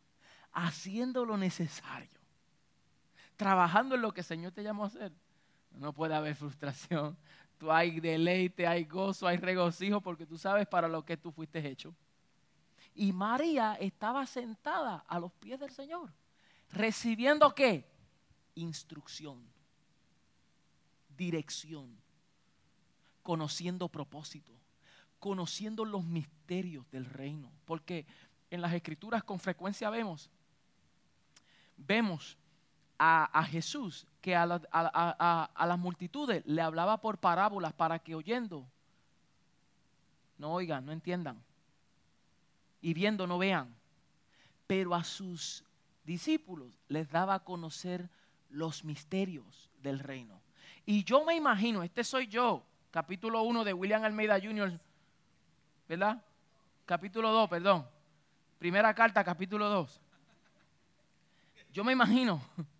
haciendo 0.51 1.25
lo 1.25 1.37
necesario, 1.37 2.19
trabajando 3.37 3.95
en 3.95 4.01
lo 4.01 4.13
que 4.13 4.21
el 4.21 4.25
Señor 4.25 4.51
te 4.51 4.63
llamó 4.63 4.83
a 4.83 4.87
hacer, 4.87 5.13
no 5.71 5.93
puede 5.93 6.15
haber 6.15 6.35
frustración. 6.35 7.17
Tú 7.57 7.71
hay 7.71 7.99
deleite, 7.99 8.67
hay 8.67 8.83
gozo, 8.83 9.27
hay 9.27 9.37
regocijo 9.37 10.01
porque 10.01 10.25
tú 10.25 10.37
sabes 10.37 10.67
para 10.67 10.87
lo 10.87 11.05
que 11.05 11.15
tú 11.15 11.31
fuiste 11.31 11.65
hecho. 11.65 11.93
Y 12.99 13.13
María 13.13 13.75
estaba 13.75 14.25
sentada 14.25 15.05
a 15.07 15.19
los 15.19 15.31
pies 15.31 15.57
del 15.57 15.71
Señor, 15.71 16.11
recibiendo 16.69 17.55
qué? 17.55 17.89
Instrucción, 18.55 19.41
dirección, 21.15 21.97
conociendo 23.23 23.87
propósito, 23.87 24.51
conociendo 25.17 25.85
los 25.85 26.03
misterios 26.03 26.91
del 26.91 27.05
reino. 27.05 27.49
Porque 27.63 28.05
en 28.49 28.59
las 28.59 28.73
escrituras 28.73 29.23
con 29.23 29.39
frecuencia 29.39 29.89
vemos, 29.89 30.29
vemos 31.77 32.37
a, 32.97 33.45
Jesús 33.45 34.05
que 34.19 34.35
a, 34.35 34.43
a, 34.73 35.65
las 35.65 35.79
multitudes 35.79 36.45
le 36.45 36.61
hablaba 36.61 36.99
por 36.99 37.17
parábolas 37.17 37.71
para 37.71 37.97
que 37.99 38.13
oyendo 38.13 38.69
no 40.37 40.51
oigan, 40.51 40.85
no 40.85 40.91
entiendan, 40.91 41.41
y 42.81 42.93
viendo 42.93 43.27
no 43.27 43.37
vean, 43.37 43.75
pero 44.67 44.95
a 44.95 45.03
sus 45.03 45.63
discípulos 46.03 46.71
les 46.87 47.09
daba 47.09 47.35
a 47.35 47.43
conocer 47.43 48.09
los 48.49 48.83
misterios 48.83 49.69
del 49.81 49.99
reino. 49.99 50.41
Y 50.85 51.03
yo 51.03 51.23
me 51.23 51.35
imagino, 51.35 51.83
este 51.83 52.03
soy 52.03 52.27
yo, 52.27 52.65
capítulo 52.91 53.43
1 53.43 53.63
de 53.63 53.73
William 53.73 54.03
Almeida 54.03 54.39
Jr., 54.39 54.79
¿verdad? 55.87 56.23
Capítulo 56.85 57.31
2, 57.31 57.49
perdón. 57.49 57.87
Primera 58.57 58.93
carta, 58.93 59.23
capítulo 59.23 59.69
2. 59.69 60.01
Yo 61.71 61.83
me 61.83 61.91
imagino 61.91 62.41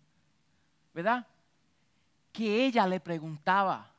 ¿verdad? 0.94 1.26
Que 2.32 2.66
ella 2.66 2.86
le 2.86 3.00
preguntaba, 3.00 3.92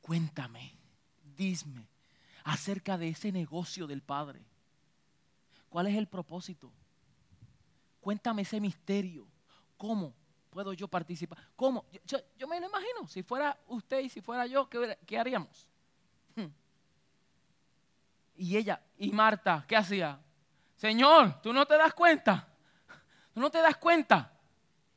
cuéntame, 0.00 0.72
dime 1.36 1.88
acerca 2.44 2.98
de 2.98 3.10
ese 3.10 3.30
negocio 3.30 3.86
del 3.86 4.02
Padre. 4.02 4.40
¿Cuál 5.72 5.86
es 5.86 5.96
el 5.96 6.06
propósito? 6.06 6.70
Cuéntame 8.00 8.42
ese 8.42 8.60
misterio. 8.60 9.26
¿Cómo 9.76 10.14
puedo 10.50 10.74
yo 10.74 10.86
participar? 10.86 11.38
¿Cómo? 11.56 11.86
Yo, 12.04 12.46
me 12.46 12.60
lo 12.60 12.66
imagino. 12.66 13.08
Si 13.08 13.22
fuera 13.22 13.58
usted 13.68 14.00
y 14.00 14.10
si 14.10 14.20
fuera 14.20 14.46
yo, 14.46 14.68
¿qué, 14.68 15.18
haríamos? 15.18 15.66
Hmm. 16.36 16.48
Y 18.34 18.56
ella, 18.56 18.82
y 18.98 19.10
Marta, 19.10 19.64
¿qué 19.66 19.76
hacía? 19.76 20.20
Señor, 20.76 21.40
¿tú 21.40 21.52
no 21.52 21.64
te 21.64 21.78
das 21.78 21.94
cuenta? 21.94 22.46
¿Tú 23.32 23.40
no 23.40 23.50
te 23.50 23.58
das 23.58 23.78
cuenta? 23.78 24.32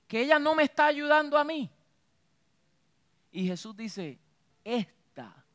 que 0.08 0.22
ella 0.22 0.40
no 0.40 0.56
me 0.56 0.64
está 0.64 0.86
ayudando 0.86 1.38
a 1.38 1.44
mí. 1.44 1.72
Y 3.32 3.48
Jesús 3.48 3.76
dice, 3.76 4.20
esta 4.64 5.46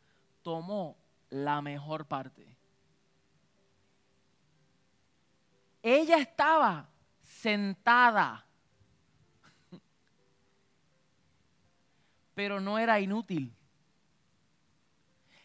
tomó 0.42 0.96
la 1.30 1.62
mejor 1.62 2.06
parte. 2.06 2.49
Ella 5.82 6.18
estaba 6.18 6.88
sentada, 7.22 8.44
pero 12.34 12.60
no 12.60 12.78
era 12.78 13.00
inútil. 13.00 13.54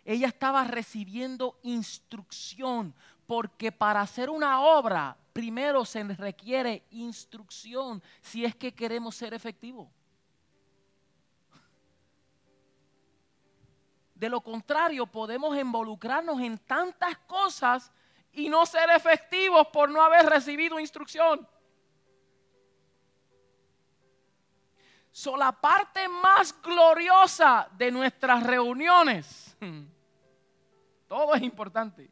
Ella 0.04 0.28
estaba 0.28 0.64
recibiendo 0.66 1.60
instrucción, 1.64 2.94
porque 3.26 3.72
para 3.72 4.02
hacer 4.02 4.30
una 4.30 4.62
obra 4.62 5.18
primero 5.34 5.84
se 5.84 6.04
requiere 6.04 6.86
instrucción 6.92 8.02
si 8.22 8.46
es 8.46 8.56
que 8.56 8.74
queremos 8.74 9.16
ser 9.16 9.34
efectivos. 9.34 9.90
De 14.14 14.30
lo 14.30 14.40
contrario, 14.40 15.06
podemos 15.06 15.58
involucrarnos 15.58 16.40
en 16.40 16.58
tantas 16.58 17.18
cosas 17.28 17.92
y 18.36 18.50
no 18.50 18.66
ser 18.66 18.90
efectivos 18.90 19.68
por 19.68 19.90
no 19.90 20.02
haber 20.02 20.26
recibido 20.26 20.80
instrucción. 20.80 21.48
So, 25.12 25.38
la 25.38 25.54
parte 25.54 26.10
más 26.10 26.62
gloriosa 26.62 27.70
de 27.78 27.90
nuestras 27.90 28.44
reuniones, 28.44 29.56
todo 31.08 31.34
es 31.36 31.42
importante, 31.42 32.12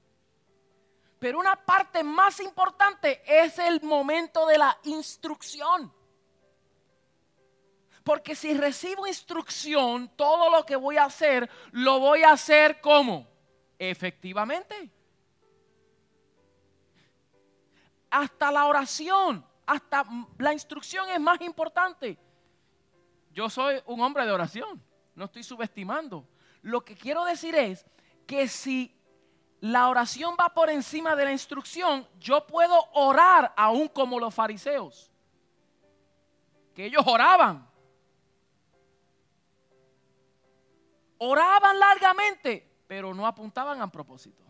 pero 1.20 1.40
una 1.40 1.56
parte 1.56 2.04
más 2.04 2.40
importante 2.40 3.22
es 3.26 3.60
el 3.60 3.82
momento 3.82 4.48
de 4.48 4.58
la 4.58 4.78
instrucción. 4.84 5.94
Porque 8.04 8.36
si 8.36 8.54
recibo 8.54 9.08
instrucción, 9.08 10.10
todo 10.16 10.50
lo 10.50 10.66
que 10.66 10.76
voy 10.76 10.98
a 10.98 11.06
hacer, 11.06 11.50
lo 11.72 12.00
voy 12.00 12.24
a 12.24 12.32
hacer 12.32 12.82
como? 12.82 13.26
Efectivamente. 13.80 14.92
Hasta 18.16 18.52
la 18.52 18.68
oración, 18.68 19.44
hasta 19.66 20.06
la 20.38 20.54
instrucción 20.54 21.10
es 21.10 21.20
más 21.20 21.42
importante. 21.42 22.16
Yo 23.32 23.50
soy 23.50 23.82
un 23.88 24.02
hombre 24.02 24.24
de 24.24 24.32
oración, 24.32 24.80
no 25.16 25.26
estoy 25.26 25.42
subestimando. 25.42 26.24
Lo 26.62 26.86
que 26.86 26.96
quiero 26.96 27.26
decir 27.26 27.56
es 27.56 27.84
que 28.28 28.48
si 28.48 28.96
la 29.62 29.90
oración 29.90 30.36
va 30.40 30.54
por 30.54 30.70
encima 30.70 31.16
de 31.16 31.26
la 31.26 31.32
instrucción, 31.32 32.08
yo 32.20 32.46
puedo 32.46 32.80
orar 32.94 33.52
aún 33.58 33.88
como 33.88 34.20
los 34.20 34.32
fariseos, 34.32 35.10
que 36.76 36.86
ellos 36.86 37.02
oraban. 37.08 37.68
Oraban 41.18 41.80
largamente, 41.80 42.84
pero 42.86 43.12
no 43.12 43.26
apuntaban 43.26 43.82
a 43.82 43.92
propósito. 43.92 44.43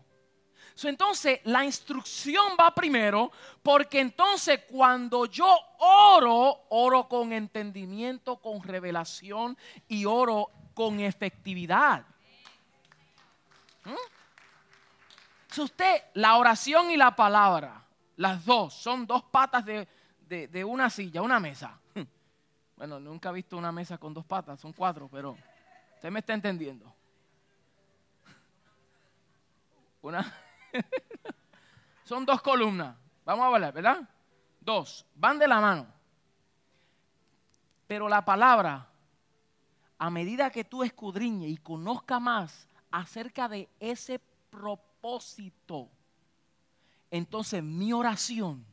Entonces 0.82 1.40
la 1.44 1.64
instrucción 1.64 2.56
va 2.58 2.74
primero, 2.74 3.30
porque 3.62 4.00
entonces 4.00 4.60
cuando 4.68 5.26
yo 5.26 5.56
oro, 5.78 6.66
oro 6.70 7.08
con 7.08 7.32
entendimiento, 7.32 8.36
con 8.36 8.62
revelación 8.62 9.56
y 9.88 10.04
oro 10.04 10.50
con 10.74 10.98
efectividad. 11.00 12.04
¿Mm? 13.84 15.60
usted, 15.62 16.02
la 16.14 16.36
oración 16.36 16.90
y 16.90 16.96
la 16.96 17.14
palabra, 17.14 17.84
las 18.16 18.44
dos, 18.44 18.74
son 18.74 19.06
dos 19.06 19.22
patas 19.22 19.64
de, 19.64 20.64
una 20.64 20.90
silla, 20.90 21.22
una 21.22 21.38
mesa. 21.40 21.78
Bueno, 22.76 22.98
nunca 22.98 23.30
he 23.30 23.34
visto 23.34 23.56
una 23.56 23.70
mesa 23.70 23.98
con 23.98 24.12
dos 24.12 24.24
patas, 24.24 24.58
son 24.58 24.72
cuatro, 24.72 25.08
pero 25.08 25.38
usted 25.94 26.10
me 26.10 26.18
está 26.18 26.34
entendiendo. 26.34 26.92
Una 30.02 30.43
son 32.04 32.24
dos 32.24 32.42
columnas. 32.42 32.96
Vamos 33.24 33.44
a 33.44 33.54
hablar, 33.54 33.72
¿verdad? 33.72 34.08
Dos, 34.60 35.06
van 35.14 35.38
de 35.38 35.48
la 35.48 35.60
mano. 35.60 35.86
Pero 37.86 38.08
la 38.08 38.24
palabra, 38.24 38.88
a 39.98 40.10
medida 40.10 40.50
que 40.50 40.64
tú 40.64 40.82
escudriñes 40.82 41.50
y 41.50 41.56
conozca 41.56 42.18
más 42.18 42.68
acerca 42.90 43.48
de 43.48 43.68
ese 43.78 44.20
propósito, 44.50 45.90
entonces 47.10 47.62
mi 47.62 47.92
oración, 47.92 48.64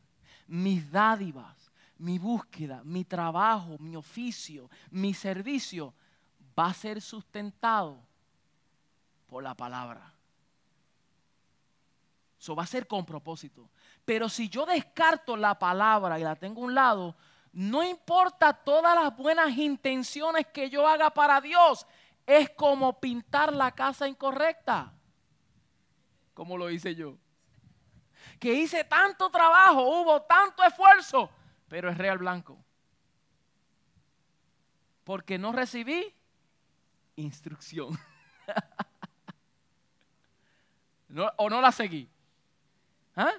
mis 0.47 0.91
dádivas, 0.91 1.71
mi 1.97 2.17
búsqueda, 2.17 2.81
mi 2.83 3.05
trabajo, 3.05 3.77
mi 3.79 3.95
oficio, 3.95 4.69
mi 4.89 5.13
servicio 5.13 5.93
va 6.57 6.67
a 6.67 6.73
ser 6.73 7.01
sustentado 7.01 7.99
por 9.27 9.43
la 9.43 9.55
palabra. 9.55 10.11
Eso 12.41 12.55
va 12.55 12.63
a 12.63 12.67
ser 12.67 12.87
con 12.87 13.05
propósito. 13.05 13.69
Pero 14.03 14.27
si 14.27 14.49
yo 14.49 14.65
descarto 14.65 15.37
la 15.37 15.59
palabra 15.59 16.19
y 16.19 16.23
la 16.23 16.35
tengo 16.35 16.61
a 16.61 16.65
un 16.65 16.73
lado, 16.73 17.15
no 17.53 17.83
importa 17.83 18.51
todas 18.51 18.95
las 18.95 19.15
buenas 19.15 19.55
intenciones 19.55 20.47
que 20.47 20.69
yo 20.69 20.87
haga 20.87 21.11
para 21.11 21.39
Dios, 21.39 21.85
es 22.25 22.49
como 22.49 22.99
pintar 22.99 23.53
la 23.53 23.71
casa 23.71 24.07
incorrecta 24.07 24.91
como 26.41 26.57
lo 26.57 26.71
hice 26.71 26.95
yo. 26.95 27.17
Que 28.39 28.53
hice 28.53 28.83
tanto 28.83 29.29
trabajo, 29.29 30.01
hubo 30.01 30.23
tanto 30.23 30.63
esfuerzo, 30.63 31.29
pero 31.67 31.89
es 31.89 31.97
real 31.97 32.17
blanco. 32.17 32.57
Porque 35.03 35.37
no 35.37 35.51
recibí 35.51 36.15
instrucción. 37.15 37.97
o 41.37 41.47
no 41.47 41.61
la 41.61 41.71
seguí. 41.71 42.09
¿Ah? 43.15 43.33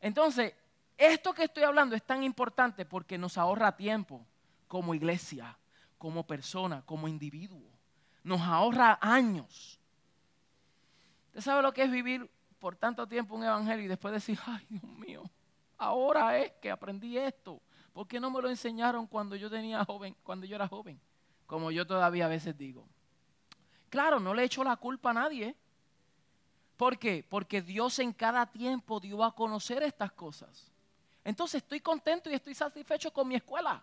Entonces, 0.00 0.54
esto 0.96 1.32
que 1.32 1.44
estoy 1.44 1.64
hablando 1.64 1.94
es 1.94 2.02
tan 2.02 2.22
importante 2.22 2.84
porque 2.84 3.18
nos 3.18 3.38
ahorra 3.38 3.76
tiempo 3.76 4.26
como 4.68 4.94
iglesia, 4.94 5.56
como 5.98 6.26
persona, 6.26 6.82
como 6.84 7.08
individuo. 7.08 7.70
Nos 8.22 8.40
ahorra 8.40 8.98
años 9.00 9.80
¿Usted 11.36 11.50
sabe 11.50 11.60
lo 11.60 11.70
que 11.70 11.82
es 11.82 11.90
vivir 11.90 12.30
por 12.58 12.76
tanto 12.76 13.06
tiempo 13.06 13.34
un 13.34 13.44
evangelio 13.44 13.84
y 13.84 13.88
después 13.88 14.14
decir, 14.14 14.38
ay 14.46 14.64
Dios 14.70 14.82
mío, 14.84 15.22
ahora 15.76 16.38
es 16.38 16.52
que 16.62 16.70
aprendí 16.70 17.18
esto? 17.18 17.60
¿Por 17.92 18.08
qué 18.08 18.18
no 18.18 18.30
me 18.30 18.40
lo 18.40 18.48
enseñaron 18.48 19.06
cuando 19.06 19.36
yo 19.36 19.50
tenía 19.50 19.84
joven, 19.84 20.16
cuando 20.22 20.46
yo 20.46 20.56
era 20.56 20.66
joven? 20.66 20.98
Como 21.44 21.70
yo 21.70 21.86
todavía 21.86 22.24
a 22.24 22.28
veces 22.28 22.56
digo. 22.56 22.88
Claro, 23.90 24.18
no 24.18 24.32
le 24.32 24.44
echo 24.44 24.64
la 24.64 24.76
culpa 24.76 25.10
a 25.10 25.12
nadie, 25.12 25.54
¿Por 26.76 26.98
qué? 26.98 27.24
Porque 27.28 27.62
Dios 27.62 27.98
en 27.98 28.12
cada 28.12 28.46
tiempo 28.46 29.00
dio 29.00 29.24
a 29.24 29.34
conocer 29.34 29.82
estas 29.82 30.12
cosas. 30.12 30.70
Entonces 31.24 31.62
estoy 31.62 31.80
contento 31.80 32.30
y 32.30 32.34
estoy 32.34 32.54
satisfecho 32.54 33.12
con 33.12 33.26
mi 33.26 33.34
escuela. 33.34 33.82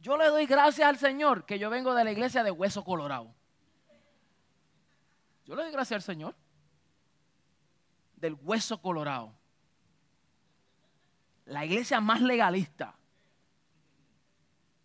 Yo 0.00 0.16
le 0.16 0.26
doy 0.28 0.46
gracias 0.46 0.88
al 0.88 0.98
Señor 0.98 1.44
que 1.44 1.58
yo 1.58 1.68
vengo 1.68 1.94
de 1.94 2.04
la 2.04 2.12
iglesia 2.12 2.42
de 2.44 2.50
Hueso 2.50 2.84
Colorado. 2.84 3.34
Yo 5.44 5.56
le 5.56 5.62
doy 5.62 5.72
gracias 5.72 5.96
al 5.96 6.02
Señor 6.02 6.34
del 8.16 8.34
Hueso 8.34 8.80
Colorado. 8.80 9.34
La 11.46 11.64
iglesia 11.64 12.00
más 12.00 12.22
legalista. 12.22 12.94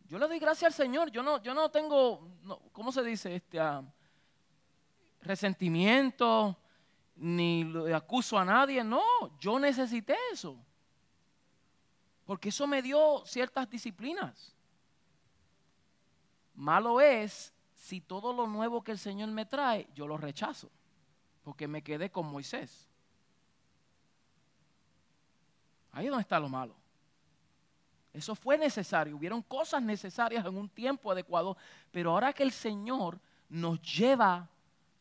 Yo 0.07 0.17
le 0.17 0.27
doy 0.27 0.39
gracias 0.39 0.73
al 0.73 0.85
Señor. 0.85 1.11
Yo 1.11 1.21
no, 1.21 1.41
yo 1.41 1.53
no 1.53 1.69
tengo, 1.69 2.27
¿cómo 2.73 2.91
se 2.91 3.03
dice? 3.03 3.35
Este, 3.35 3.59
ah, 3.59 3.83
resentimiento, 5.21 6.57
ni 7.15 7.73
acuso 7.93 8.37
a 8.37 8.45
nadie. 8.45 8.83
No, 8.83 9.03
yo 9.39 9.59
necesité 9.59 10.15
eso. 10.31 10.57
Porque 12.25 12.49
eso 12.49 12.67
me 12.67 12.81
dio 12.81 13.23
ciertas 13.25 13.69
disciplinas. 13.69 14.55
Malo 16.53 17.01
es 17.01 17.53
si 17.73 18.01
todo 18.01 18.33
lo 18.33 18.45
nuevo 18.45 18.83
que 18.83 18.91
el 18.91 18.99
Señor 18.99 19.29
me 19.29 19.45
trae, 19.45 19.87
yo 19.95 20.07
lo 20.07 20.17
rechazo. 20.17 20.69
Porque 21.43 21.67
me 21.67 21.81
quedé 21.81 22.11
con 22.11 22.27
Moisés. 22.27 22.87
Ahí 25.91 26.05
es 26.05 26.11
donde 26.11 26.21
está 26.21 26.39
lo 26.39 26.49
malo. 26.49 26.75
Eso 28.13 28.35
fue 28.35 28.57
necesario. 28.57 29.15
Hubieron 29.15 29.41
cosas 29.41 29.81
necesarias 29.81 30.45
en 30.45 30.57
un 30.57 30.69
tiempo 30.69 31.11
adecuado. 31.11 31.57
Pero 31.91 32.11
ahora 32.11 32.33
que 32.33 32.43
el 32.43 32.51
Señor 32.51 33.19
nos 33.47 33.81
lleva 33.81 34.49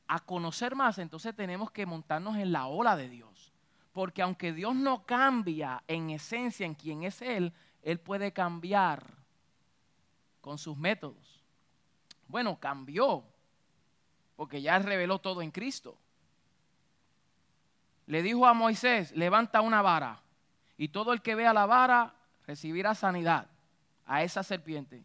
a 0.09 0.21
conocer 0.21 0.75
más, 0.75 0.99
entonces 0.99 1.37
tenemos 1.37 1.71
que 1.71 1.87
montarnos 1.87 2.37
en 2.37 2.51
la 2.51 2.67
ola 2.67 2.97
de 2.97 3.09
Dios. 3.09 3.53
Porque 3.93 4.23
aunque 4.23 4.53
Dios 4.53 4.75
no 4.75 5.05
cambia 5.05 5.83
en 5.87 6.11
esencia 6.11 6.65
en 6.65 6.75
quien 6.75 7.03
es 7.03 7.21
Él, 7.21 7.53
Él 7.83 8.01
puede 8.01 8.33
cambiar 8.33 9.05
con 10.41 10.57
sus 10.57 10.77
métodos. 10.79 11.45
Bueno, 12.27 12.59
cambió, 12.59 13.23
porque 14.35 14.63
ya 14.63 14.79
reveló 14.79 15.19
todo 15.19 15.43
en 15.43 15.51
Cristo. 15.51 15.97
Le 18.07 18.23
dijo 18.23 18.47
a 18.47 18.55
Moisés, 18.55 19.13
levanta 19.13 19.61
una 19.61 19.83
vara, 19.83 20.23
y 20.79 20.89
todo 20.89 21.13
el 21.13 21.21
que 21.21 21.35
vea 21.35 21.53
la 21.53 21.67
vara 21.67 22.15
recibirá 22.47 22.95
sanidad 22.95 23.47
a 24.07 24.23
esa 24.23 24.43
serpiente. 24.43 25.03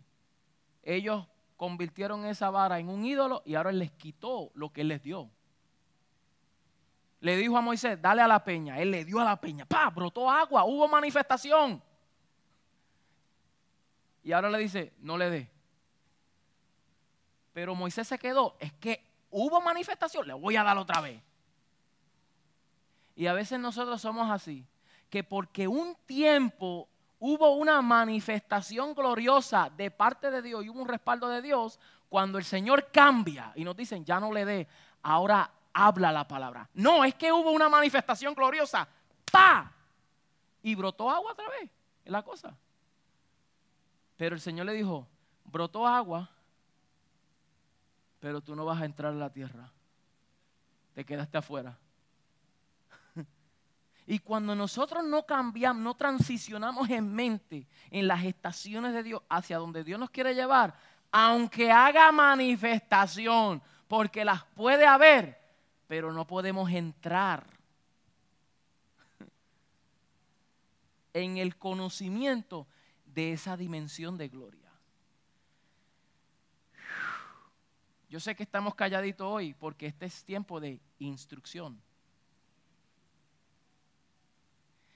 Ellos 0.82 1.26
convirtieron 1.64 2.26
esa 2.26 2.50
vara 2.50 2.78
en 2.78 2.90
un 2.90 3.06
ídolo 3.06 3.42
y 3.46 3.56
ahora 3.56 3.70
él 3.70 3.80
les 3.80 3.90
quitó 3.94 4.52
lo 4.54 4.74
que 4.74 4.82
él 4.82 4.90
les 4.90 5.02
dio. 5.02 5.30
Le 7.22 7.38
dijo 7.38 7.56
a 7.56 7.62
Moisés, 7.62 8.02
dale 8.02 8.22
a 8.22 8.28
la 8.28 8.44
peña. 8.44 8.82
Él 8.82 8.92
le 8.92 9.06
dio 9.06 9.18
a 9.22 9.24
la 9.24 9.40
peña. 9.40 9.66
¡Pah! 9.66 9.90
Brotó 9.90 10.30
agua, 10.30 10.66
hubo 10.66 10.90
manifestación. 10.90 11.82
Y 14.24 14.34
ahora 14.34 14.50
le 14.50 14.58
dice, 14.58 14.92
no 15.00 15.18
le 15.18 15.30
dé. 15.30 15.50
Pero 17.54 17.76
Moisés 17.76 18.10
se 18.10 18.20
quedó. 18.20 18.58
Es 18.60 18.74
que 18.74 19.02
hubo 19.30 19.62
manifestación, 19.62 20.28
le 20.28 20.34
voy 20.34 20.58
a 20.58 20.64
dar 20.64 20.78
otra 20.78 21.00
vez. 21.00 21.22
Y 23.16 23.28
a 23.28 23.32
veces 23.32 23.58
nosotros 23.58 24.02
somos 24.02 24.30
así. 24.30 24.68
Que 25.10 25.24
porque 25.24 25.66
un 25.70 25.96
tiempo 26.06 26.90
hubo 27.26 27.52
una 27.52 27.82
manifestación 27.82 28.94
gloriosa 28.94 29.70
de 29.70 29.90
parte 29.90 30.30
de 30.30 30.42
Dios 30.42 30.66
y 30.66 30.70
hubo 30.70 30.82
un 30.82 30.90
respaldo 30.90 31.30
de 31.30 31.42
Dios, 31.42 31.80
cuando 32.10 32.38
el 32.38 32.44
Señor 32.44 32.92
cambia 32.92 33.54
y 33.56 33.64
nos 33.64 33.78
dicen, 33.78 34.04
ya 34.04 34.20
no 34.20 34.30
le 34.30 34.44
dé, 34.44 34.68
ahora 35.04 35.50
habla 35.72 36.12
la 36.12 36.28
palabra. 36.28 36.70
No, 36.74 37.06
es 37.06 37.16
que 37.16 37.32
hubo 37.32 37.52
una 37.52 37.70
manifestación 37.70 38.34
gloriosa, 38.34 38.86
¡pa! 39.32 39.72
Y 40.64 40.76
brotó 40.76 41.10
agua 41.10 41.32
otra 41.32 41.48
vez, 41.48 41.72
es 42.04 42.12
la 42.12 42.24
cosa. 42.24 42.58
Pero 44.18 44.36
el 44.36 44.42
Señor 44.42 44.66
le 44.66 44.74
dijo, 44.74 45.08
brotó 45.46 45.88
agua, 45.88 46.30
pero 48.20 48.42
tú 48.42 48.54
no 48.54 48.66
vas 48.66 48.82
a 48.82 48.86
entrar 48.86 49.14
a 49.14 49.16
la 49.16 49.32
tierra. 49.32 49.72
Te 50.94 51.06
quedaste 51.06 51.38
afuera. 51.38 51.78
Y 54.06 54.20
cuando 54.20 54.56
nosotros 54.56 55.04
no 55.06 55.26
cambiamos, 55.26 55.82
no 55.82 55.96
transicionamos 55.96 56.90
en 56.90 57.14
mente 57.14 57.68
en 57.90 58.08
las 58.08 58.24
estaciones 58.26 58.94
de 58.94 59.04
Dios 59.04 59.22
hacia 59.30 59.58
donde 59.58 59.84
Dios 59.84 60.00
nos 60.00 60.10
quiere 60.10 60.36
llevar, 60.36 60.76
aunque 61.12 61.72
haga 61.72 62.12
manifestación, 62.12 63.62
porque 63.88 64.26
las 64.26 64.44
puede 64.44 64.86
haber, 64.86 65.40
pero 65.88 66.12
no 66.12 66.28
podemos 66.28 66.70
entrar 66.70 67.46
en 71.14 71.38
el 71.38 71.56
conocimiento 71.56 72.68
de 73.06 73.34
esa 73.34 73.56
dimensión 73.56 74.18
de 74.18 74.28
gloria. 74.28 74.64
Yo 78.10 78.20
sé 78.20 78.36
que 78.36 78.44
estamos 78.44 78.76
calladitos 78.76 79.26
hoy 79.26 79.54
porque 79.54 79.88
este 79.88 80.06
es 80.06 80.24
tiempo 80.24 80.60
de 80.60 80.80
instrucción. 81.00 81.82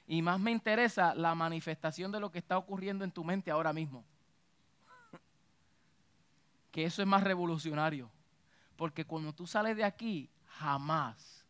Y 0.07 0.21
más 0.21 0.39
me 0.39 0.51
interesa 0.51 1.13
la 1.13 1.35
manifestación 1.35 2.11
de 2.11 2.21
lo 2.21 2.31
que 2.31 2.39
está 2.39 2.57
ocurriendo 2.57 3.03
en 3.03 3.11
tu 3.11 3.25
mente 3.25 3.51
ahora 3.51 3.73
mismo. 3.73 4.05
que 6.71 6.85
eso 6.85 7.01
es 7.01 7.07
más 7.07 7.23
revolucionario. 7.23 8.09
Porque 8.75 9.03
cuando 9.03 9.33
tú 9.33 9.47
sales 9.47 9.75
de 9.75 9.83
aquí, 9.83 10.29
jamás 10.59 11.43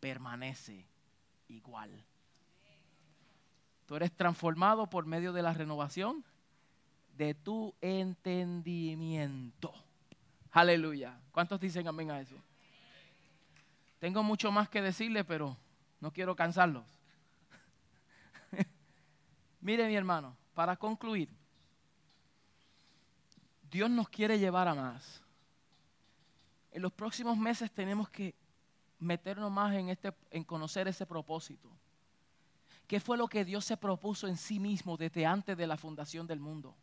permanece 0.00 0.84
igual. 1.48 2.04
Tú 3.86 3.94
eres 3.94 4.10
transformado 4.12 4.90
por 4.90 5.06
medio 5.06 5.32
de 5.32 5.42
la 5.42 5.52
renovación 5.52 6.24
de 7.16 7.34
tu 7.34 7.74
entendimiento. 7.80 9.72
Aleluya. 10.50 11.18
¿Cuántos 11.30 11.60
dicen 11.60 11.86
amén 11.86 12.10
a 12.10 12.20
eso? 12.20 12.36
Tengo 14.00 14.22
mucho 14.24 14.50
más 14.50 14.68
que 14.68 14.82
decirle, 14.82 15.22
pero 15.24 15.56
no 16.00 16.12
quiero 16.12 16.34
cansarlos. 16.34 17.01
Mire 19.62 19.86
mi 19.86 19.94
hermano, 19.94 20.36
para 20.54 20.76
concluir, 20.76 21.28
Dios 23.70 23.88
nos 23.88 24.08
quiere 24.08 24.38
llevar 24.38 24.66
a 24.66 24.74
más. 24.74 25.22
En 26.72 26.82
los 26.82 26.92
próximos 26.92 27.38
meses 27.38 27.70
tenemos 27.70 28.10
que 28.10 28.34
meternos 28.98 29.50
más 29.52 29.72
en, 29.74 29.88
este, 29.88 30.12
en 30.30 30.42
conocer 30.42 30.88
ese 30.88 31.06
propósito. 31.06 31.70
¿Qué 32.88 32.98
fue 32.98 33.16
lo 33.16 33.28
que 33.28 33.44
Dios 33.44 33.64
se 33.64 33.76
propuso 33.76 34.26
en 34.26 34.36
sí 34.36 34.58
mismo 34.58 34.96
desde 34.96 35.24
antes 35.24 35.56
de 35.56 35.66
la 35.66 35.76
fundación 35.76 36.26
del 36.26 36.40
mundo? 36.40 36.74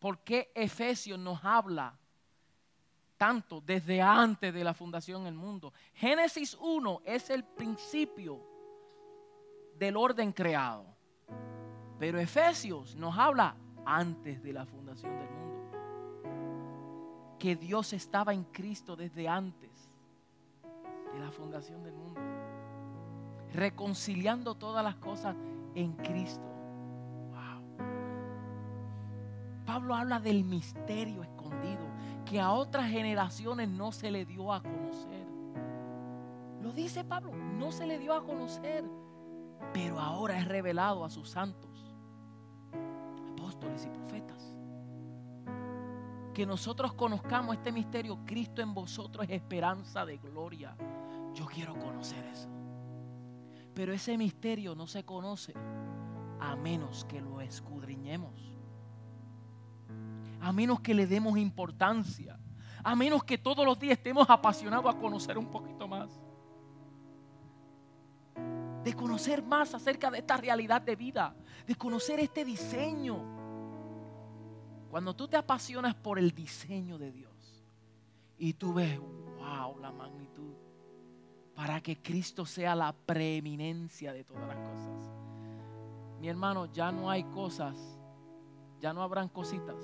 ¿Por 0.00 0.18
qué 0.24 0.50
Efesios 0.56 1.20
nos 1.20 1.42
habla 1.44 1.96
tanto 3.16 3.60
desde 3.60 4.02
antes 4.02 4.52
de 4.52 4.64
la 4.64 4.74
fundación 4.74 5.24
del 5.24 5.34
mundo? 5.34 5.72
Génesis 5.94 6.56
1 6.60 7.02
es 7.04 7.30
el 7.30 7.44
principio 7.44 8.42
del 9.76 9.96
orden 9.96 10.32
creado. 10.32 10.97
Pero 11.98 12.18
Efesios 12.18 12.94
nos 12.96 13.16
habla 13.18 13.56
antes 13.84 14.42
de 14.42 14.52
la 14.52 14.64
fundación 14.66 15.12
del 15.18 15.30
mundo. 15.30 15.38
Que 17.38 17.56
Dios 17.56 17.92
estaba 17.92 18.32
en 18.34 18.44
Cristo 18.44 18.96
desde 18.96 19.28
antes 19.28 19.90
de 21.12 21.18
la 21.20 21.30
fundación 21.30 21.82
del 21.82 21.94
mundo. 21.94 22.20
Reconciliando 23.52 24.54
todas 24.54 24.84
las 24.84 24.96
cosas 24.96 25.36
en 25.74 25.92
Cristo. 25.94 26.48
Pablo 29.68 29.94
habla 29.94 30.18
del 30.18 30.44
misterio 30.44 31.22
escondido 31.22 31.86
que 32.24 32.40
a 32.40 32.52
otras 32.52 32.90
generaciones 32.90 33.68
no 33.68 33.92
se 33.92 34.10
le 34.10 34.24
dio 34.24 34.50
a 34.50 34.62
conocer. 34.62 35.26
Lo 36.62 36.72
dice 36.72 37.04
Pablo, 37.04 37.36
no 37.36 37.70
se 37.70 37.86
le 37.86 37.98
dio 37.98 38.14
a 38.14 38.24
conocer, 38.24 38.82
pero 39.72 40.00
ahora 40.00 40.38
es 40.38 40.46
revelado 40.46 41.04
a 41.04 41.10
sus 41.10 41.28
santos 41.30 41.68
y 43.84 43.88
profetas. 43.88 44.54
Que 46.32 46.46
nosotros 46.46 46.92
conozcamos 46.94 47.56
este 47.56 47.72
misterio, 47.72 48.18
Cristo 48.24 48.62
en 48.62 48.72
vosotros 48.74 49.24
es 49.28 49.30
esperanza 49.30 50.06
de 50.06 50.18
gloria. 50.18 50.76
Yo 51.34 51.46
quiero 51.46 51.78
conocer 51.78 52.24
eso. 52.26 52.48
Pero 53.74 53.92
ese 53.92 54.16
misterio 54.16 54.74
no 54.74 54.86
se 54.86 55.04
conoce 55.04 55.54
a 56.40 56.56
menos 56.56 57.04
que 57.04 57.20
lo 57.20 57.40
escudriñemos. 57.40 58.32
A 60.40 60.52
menos 60.52 60.80
que 60.80 60.94
le 60.94 61.06
demos 61.06 61.36
importancia. 61.38 62.38
A 62.84 62.94
menos 62.94 63.24
que 63.24 63.36
todos 63.36 63.64
los 63.64 63.78
días 63.78 63.98
estemos 63.98 64.30
apasionados 64.30 64.94
a 64.94 64.98
conocer 64.98 65.36
un 65.36 65.46
poquito 65.46 65.88
más. 65.88 65.97
De 68.88 68.94
conocer 68.94 69.42
más 69.42 69.74
acerca 69.74 70.10
de 70.10 70.20
esta 70.20 70.38
realidad 70.38 70.80
de 70.80 70.96
vida. 70.96 71.36
De 71.66 71.74
conocer 71.74 72.20
este 72.20 72.42
diseño 72.42 73.22
cuando 74.90 75.14
tú 75.14 75.28
te 75.28 75.36
apasionas 75.36 75.94
por 75.94 76.18
el 76.18 76.34
diseño 76.34 76.96
de 76.96 77.12
Dios 77.12 77.62
y 78.38 78.54
tú 78.54 78.72
ves, 78.72 78.98
wow, 78.98 79.78
la 79.78 79.92
magnitud. 79.92 80.54
para 81.54 81.82
que 81.82 82.00
Cristo 82.00 82.46
sea 82.46 82.74
la 82.74 82.94
preeminencia 82.94 84.14
de 84.14 84.24
todas 84.24 84.48
las 84.48 84.56
cosas. 84.56 85.12
Mi 86.18 86.30
hermano, 86.30 86.72
ya 86.72 86.90
no 86.90 87.10
hay 87.10 87.24
cosas, 87.24 87.76
ya 88.80 88.94
no 88.94 89.02
habrán 89.02 89.28
cositas 89.28 89.76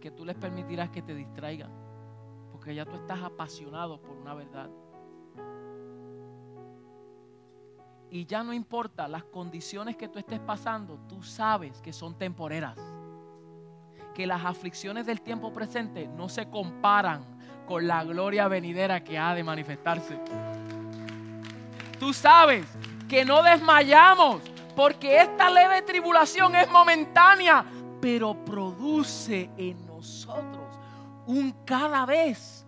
que 0.00 0.10
tú 0.10 0.24
les 0.24 0.36
permitirás 0.36 0.88
que 0.88 1.02
te 1.02 1.14
distraigan, 1.14 1.70
porque 2.62 2.76
ya 2.76 2.84
tú 2.84 2.94
estás 2.94 3.20
apasionado 3.20 4.00
por 4.00 4.16
una 4.16 4.34
verdad. 4.34 4.70
Y 8.08 8.24
ya 8.24 8.44
no 8.44 8.52
importa 8.52 9.08
las 9.08 9.24
condiciones 9.24 9.96
que 9.96 10.06
tú 10.06 10.20
estés 10.20 10.38
pasando, 10.38 10.96
tú 11.08 11.24
sabes 11.24 11.82
que 11.82 11.92
son 11.92 12.16
temporeras. 12.16 12.78
Que 14.14 14.28
las 14.28 14.44
aflicciones 14.44 15.06
del 15.06 15.22
tiempo 15.22 15.52
presente 15.52 16.06
no 16.06 16.28
se 16.28 16.48
comparan 16.50 17.24
con 17.66 17.88
la 17.88 18.04
gloria 18.04 18.46
venidera 18.46 19.02
que 19.02 19.18
ha 19.18 19.34
de 19.34 19.42
manifestarse. 19.42 20.16
Tú 21.98 22.12
sabes 22.12 22.64
que 23.08 23.24
no 23.24 23.42
desmayamos 23.42 24.40
porque 24.76 25.20
esta 25.20 25.50
leve 25.50 25.82
tribulación 25.82 26.54
es 26.54 26.70
momentánea, 26.70 27.64
pero 28.00 28.36
produce 28.44 29.50
en 29.56 29.84
nosotros 29.84 30.61
un 31.26 31.52
cada 31.64 32.04
vez 32.06 32.66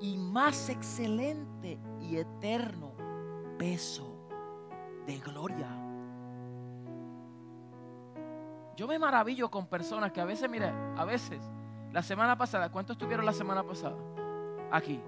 y 0.00 0.16
más 0.16 0.68
excelente 0.68 1.78
y 2.00 2.16
eterno 2.16 2.92
peso 3.58 4.16
de 5.06 5.18
gloria. 5.18 5.68
Yo 8.76 8.86
me 8.86 8.98
maravillo 8.98 9.50
con 9.50 9.66
personas 9.66 10.12
que 10.12 10.20
a 10.20 10.24
veces, 10.24 10.48
mire, 10.48 10.72
a 10.96 11.04
veces, 11.04 11.42
la 11.92 12.02
semana 12.02 12.38
pasada, 12.38 12.70
¿cuántos 12.70 12.94
estuvieron 12.94 13.26
la 13.26 13.32
semana 13.32 13.64
pasada? 13.64 13.96
Aquí. 14.70 15.00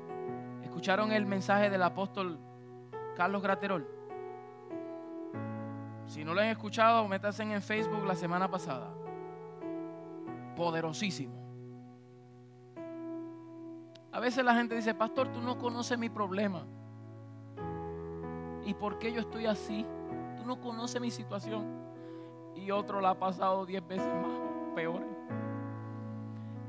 ¿Escucharon 0.62 1.12
el 1.12 1.26
mensaje 1.26 1.70
del 1.70 1.82
apóstol 1.82 2.38
Carlos 3.16 3.42
Graterol? 3.42 3.86
Si 6.06 6.24
no 6.24 6.34
lo 6.34 6.40
han 6.40 6.48
escuchado, 6.48 7.06
métanse 7.06 7.42
en 7.44 7.62
Facebook 7.62 8.04
la 8.04 8.16
semana 8.16 8.50
pasada. 8.50 8.92
Poderosísimo. 10.56 11.39
A 14.12 14.18
veces 14.18 14.44
la 14.44 14.54
gente 14.54 14.74
dice, 14.74 14.94
pastor, 14.94 15.28
tú 15.28 15.40
no 15.40 15.56
conoces 15.58 15.98
mi 15.98 16.08
problema. 16.08 16.64
¿Y 18.64 18.74
por 18.74 18.98
qué 18.98 19.12
yo 19.12 19.20
estoy 19.20 19.46
así? 19.46 19.86
Tú 20.36 20.44
no 20.44 20.60
conoces 20.60 21.00
mi 21.00 21.10
situación. 21.10 21.64
Y 22.56 22.70
otro 22.72 23.00
la 23.00 23.10
ha 23.10 23.18
pasado 23.18 23.64
diez 23.64 23.86
veces 23.86 24.06
más, 24.06 24.74
peor. 24.74 25.02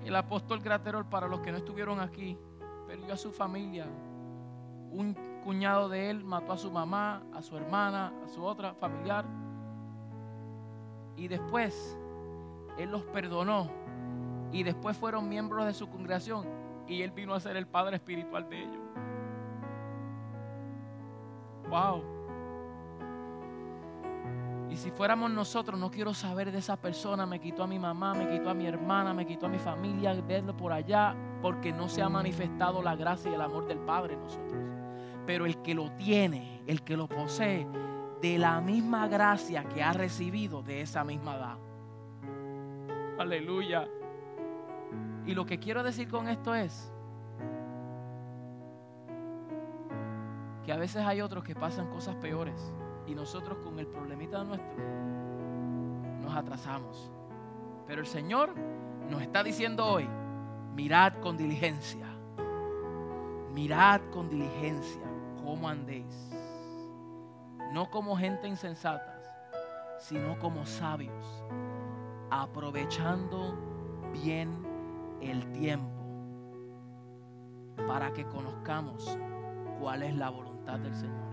El 0.06 0.16
apóstol 0.16 0.62
Graterol, 0.62 1.06
para 1.06 1.28
los 1.28 1.42
que 1.42 1.52
no 1.52 1.58
estuvieron 1.58 2.00
aquí, 2.00 2.38
perdió 2.88 3.14
a 3.14 3.18
su 3.18 3.32
familia. 3.32 3.88
Un 4.92 5.16
cuñado 5.44 5.90
de 5.90 6.10
él 6.10 6.24
mató 6.24 6.54
a 6.54 6.58
su 6.58 6.72
mamá, 6.72 7.24
a 7.34 7.42
su 7.42 7.58
hermana, 7.58 8.14
a 8.24 8.28
su 8.28 8.44
otra 8.44 8.74
familiar. 8.74 9.26
Y 11.16 11.28
después 11.28 11.98
él 12.78 12.92
los 12.92 13.04
perdonó. 13.04 13.70
Y 14.52 14.64
después 14.64 14.98
fueron 14.98 15.28
miembros 15.28 15.66
de 15.66 15.74
su 15.74 15.90
congregación. 15.90 16.61
Y 16.88 17.02
él 17.02 17.12
vino 17.12 17.34
a 17.34 17.40
ser 17.40 17.56
el 17.58 17.68
padre 17.68 17.96
espiritual 17.96 18.50
de 18.50 18.60
ellos. 18.60 18.82
Wow. 21.70 22.04
Y 24.70 24.78
si 24.78 24.90
fuéramos 24.92 25.30
nosotros, 25.32 25.80
no 25.80 25.92
quiero 25.92 26.14
saber 26.14 26.52
de 26.52 26.60
esa 26.60 26.78
persona. 26.78 27.26
Me 27.26 27.40
quitó 27.40 27.64
a 27.64 27.68
mi 27.68 27.78
mamá, 27.78 28.14
me 28.14 28.30
quitó 28.30 28.50
a 28.50 28.54
mi 28.54 28.66
hermana, 28.66 29.14
me 29.14 29.26
quitó 29.26 29.48
a 29.48 29.50
mi 29.50 29.60
familia, 29.60 30.14
verlo 30.14 30.56
por 30.56 30.72
allá, 30.72 31.16
porque 31.42 31.74
no 31.74 31.90
se 31.90 32.02
ha 32.02 32.08
manifestado 32.08 32.82
la 32.82 32.96
gracia 32.96 33.32
y 33.32 33.34
el 33.34 33.42
amor 33.42 33.68
del 33.68 33.80
Padre 33.80 34.14
en 34.14 34.22
nosotros. 34.22 34.64
Pero 35.26 35.46
el 35.46 35.62
que 35.62 35.74
lo 35.74 35.92
tiene, 35.92 36.62
el 36.68 36.84
que 36.84 36.96
lo 36.96 37.08
posee, 37.08 37.68
de 38.22 38.38
la 38.38 38.62
misma 38.62 39.08
gracia 39.08 39.66
que 39.66 39.84
ha 39.84 39.92
recibido, 39.92 40.62
de 40.62 40.82
esa 40.82 41.04
misma 41.04 41.36
edad. 41.36 41.58
Aleluya. 43.20 43.88
Y 45.26 45.34
lo 45.34 45.46
que 45.46 45.60
quiero 45.60 45.84
decir 45.84 46.10
con 46.10 46.28
esto 46.28 46.56
es, 46.56 46.92
que 50.66 50.72
a 50.72 50.78
veces 50.78 51.06
hay 51.06 51.22
otros 51.22 51.44
que 51.44 51.56
pasan 51.56 51.90
cosas 51.90 52.16
peores 52.16 52.74
y 53.08 53.16
nosotros 53.16 53.58
con 53.64 53.80
el 53.80 53.88
problemita 53.88 54.44
nuestro 54.44 54.76
nos 56.22 56.36
atrasamos. 56.36 57.12
Pero 57.88 58.02
el 58.02 58.08
Señor 58.08 58.54
nos 59.10 59.22
está 59.22 59.44
diciendo 59.44 59.86
hoy, 59.86 60.08
mirad 60.76 61.14
con 61.16 61.36
diligencia, 61.36 62.06
mirad 63.54 64.02
con 64.12 64.30
diligencia 64.30 65.02
cómo 65.44 65.68
andéis, 65.68 66.32
no 67.74 67.90
como 67.90 68.16
gente 68.16 68.48
insensata, 68.48 69.20
sino 70.00 70.38
como 70.40 70.66
sabios, 70.66 71.44
aprovechando 72.30 73.58
bien 74.14 74.71
el 75.22 75.52
tiempo 75.52 76.02
para 77.88 78.12
que 78.14 78.26
conozcamos 78.26 79.18
cuál 79.80 80.04
es 80.04 80.16
la 80.16 80.30
voluntad 80.30 80.80
del 80.80 80.96
Señor. 80.96 81.32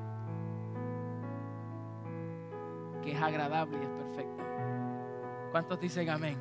Que 3.03 3.13
es 3.13 3.21
agradable 3.21 3.79
y 3.79 3.83
es 3.83 3.91
perfecta. 3.91 4.45
¿Cuántos 5.53 5.81
dicen 5.81 6.11
amén? 6.11 6.39